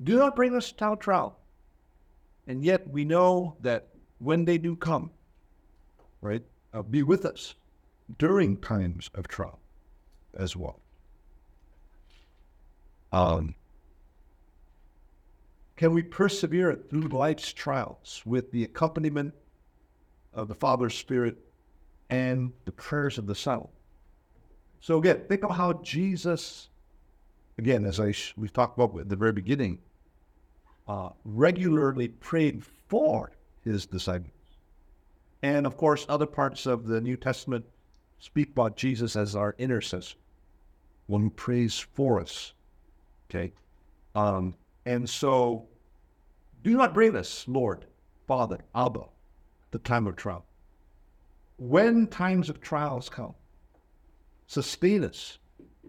Do 0.04 0.18
not 0.18 0.36
bring 0.36 0.56
us 0.56 0.72
to 0.74 0.98
trial. 1.00 1.38
And 2.50 2.64
yet 2.64 2.90
we 2.90 3.06
know 3.06 3.56
that 3.62 3.90
when 4.18 4.44
they 4.44 4.58
do 4.58 4.76
come, 4.76 5.12
right, 6.20 6.42
uh, 6.74 6.82
be 6.82 7.04
with 7.04 7.24
us 7.24 7.54
during 8.18 8.58
times 8.58 9.12
of 9.14 9.28
trial 9.28 9.60
as 10.34 10.56
well. 10.56 10.80
Um, 13.12 13.54
can 15.76 15.94
we 15.94 16.02
persevere 16.02 16.76
through 16.90 17.10
life's 17.10 17.54
trials 17.54 18.24
with 18.26 18.52
the 18.52 18.64
accompaniment 18.64 19.36
of 20.34 20.48
the 20.48 20.56
Father's 20.56 20.96
Spirit 20.96 21.38
and 22.10 22.52
the 22.66 22.72
prayers 22.72 23.20
of 23.20 23.28
the 23.28 23.36
Son? 23.36 23.68
So 24.80 24.98
again, 24.98 25.22
think 25.30 25.44
of 25.44 25.52
how 25.52 25.74
Jesus, 25.84 26.70
again, 27.60 27.86
as 27.86 28.00
I 28.00 28.12
sh- 28.12 28.34
we 28.36 28.50
talked 28.50 28.76
about 28.76 29.00
at 29.00 29.08
the 29.08 29.16
very 29.16 29.34
beginning, 29.34 29.78
uh, 30.89 31.10
regularly 31.23 32.08
prayed 32.08 32.65
for 32.65 33.32
his 33.63 33.86
disciples. 33.86 34.34
And 35.43 35.67
of 35.67 35.78
course, 35.78 36.06
other 36.10 36.25
parts 36.25 36.65
of 36.65 36.88
the 36.88 36.99
New 36.99 37.15
Testament 37.15 37.63
speak 38.17 38.49
about 38.49 38.75
Jesus 38.75 39.15
as 39.15 39.36
our 39.36 39.56
intercessor, 39.60 40.17
one 41.06 41.21
who 41.21 41.30
prays 41.30 41.78
for 41.78 42.19
us. 42.19 42.54
Okay? 43.30 43.54
Um, 44.15 44.56
and 44.86 45.08
so, 45.08 45.67
do 46.63 46.75
not 46.75 46.95
bring 46.95 47.15
us, 47.15 47.45
Lord, 47.47 47.86
Father, 48.28 48.58
Abba, 48.73 49.06
the 49.69 49.80
time 49.80 50.08
of 50.08 50.15
trial. 50.15 50.45
When 51.58 52.08
times 52.08 52.49
of 52.49 52.62
trials 52.62 53.10
come, 53.10 53.36
sustain 54.47 55.04
us 55.04 55.38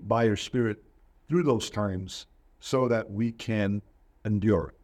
by 0.02 0.24
your 0.24 0.36
Spirit 0.36 0.84
through 1.28 1.44
those 1.44 1.70
times 1.70 2.26
so 2.60 2.86
that 2.88 3.10
we 3.10 3.32
can 3.32 3.80
endure. 4.24 4.74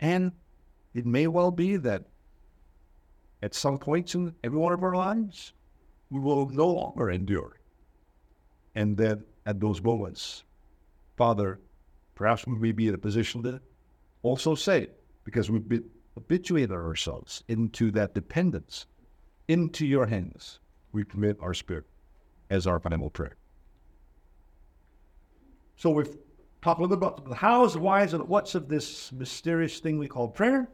And 0.00 0.32
it 0.94 1.06
may 1.06 1.26
well 1.26 1.50
be 1.50 1.76
that 1.76 2.04
at 3.42 3.54
some 3.54 3.78
points 3.78 4.14
in 4.14 4.34
every 4.42 4.58
one 4.58 4.72
of 4.72 4.82
our 4.82 4.94
lives, 4.94 5.52
we 6.10 6.20
will 6.20 6.48
no 6.48 6.68
longer 6.68 7.10
endure. 7.10 7.60
And 8.74 8.96
then 8.96 9.24
at 9.46 9.60
those 9.60 9.82
moments, 9.82 10.44
Father, 11.16 11.60
perhaps 12.14 12.46
we 12.46 12.58
may 12.58 12.72
be 12.72 12.88
in 12.88 12.94
a 12.94 12.98
position 12.98 13.42
to 13.42 13.60
also 14.22 14.54
say, 14.54 14.88
because 15.24 15.50
we've 15.50 15.68
been 15.68 15.84
habituated 16.14 16.72
ourselves 16.72 17.44
into 17.48 17.90
that 17.92 18.14
dependence, 18.14 18.86
into 19.48 19.86
your 19.86 20.06
hands, 20.06 20.60
we 20.92 21.04
commit 21.04 21.36
our 21.40 21.54
spirit 21.54 21.84
as 22.50 22.66
our 22.66 22.80
final 22.80 23.10
prayer. 23.10 23.36
So 25.76 25.90
we've 25.90 26.16
talked 26.66 26.80
a 26.80 26.82
little 26.82 26.96
bit 26.96 27.06
about 27.06 27.28
the 27.28 27.34
hows, 27.36 27.74
the 27.74 27.78
whys, 27.78 28.12
and 28.12 28.20
the 28.20 28.26
whats 28.26 28.56
of 28.56 28.68
this 28.68 29.12
mysterious 29.12 29.78
thing 29.78 30.00
we 30.00 30.08
call 30.08 30.26
prayer. 30.26 30.68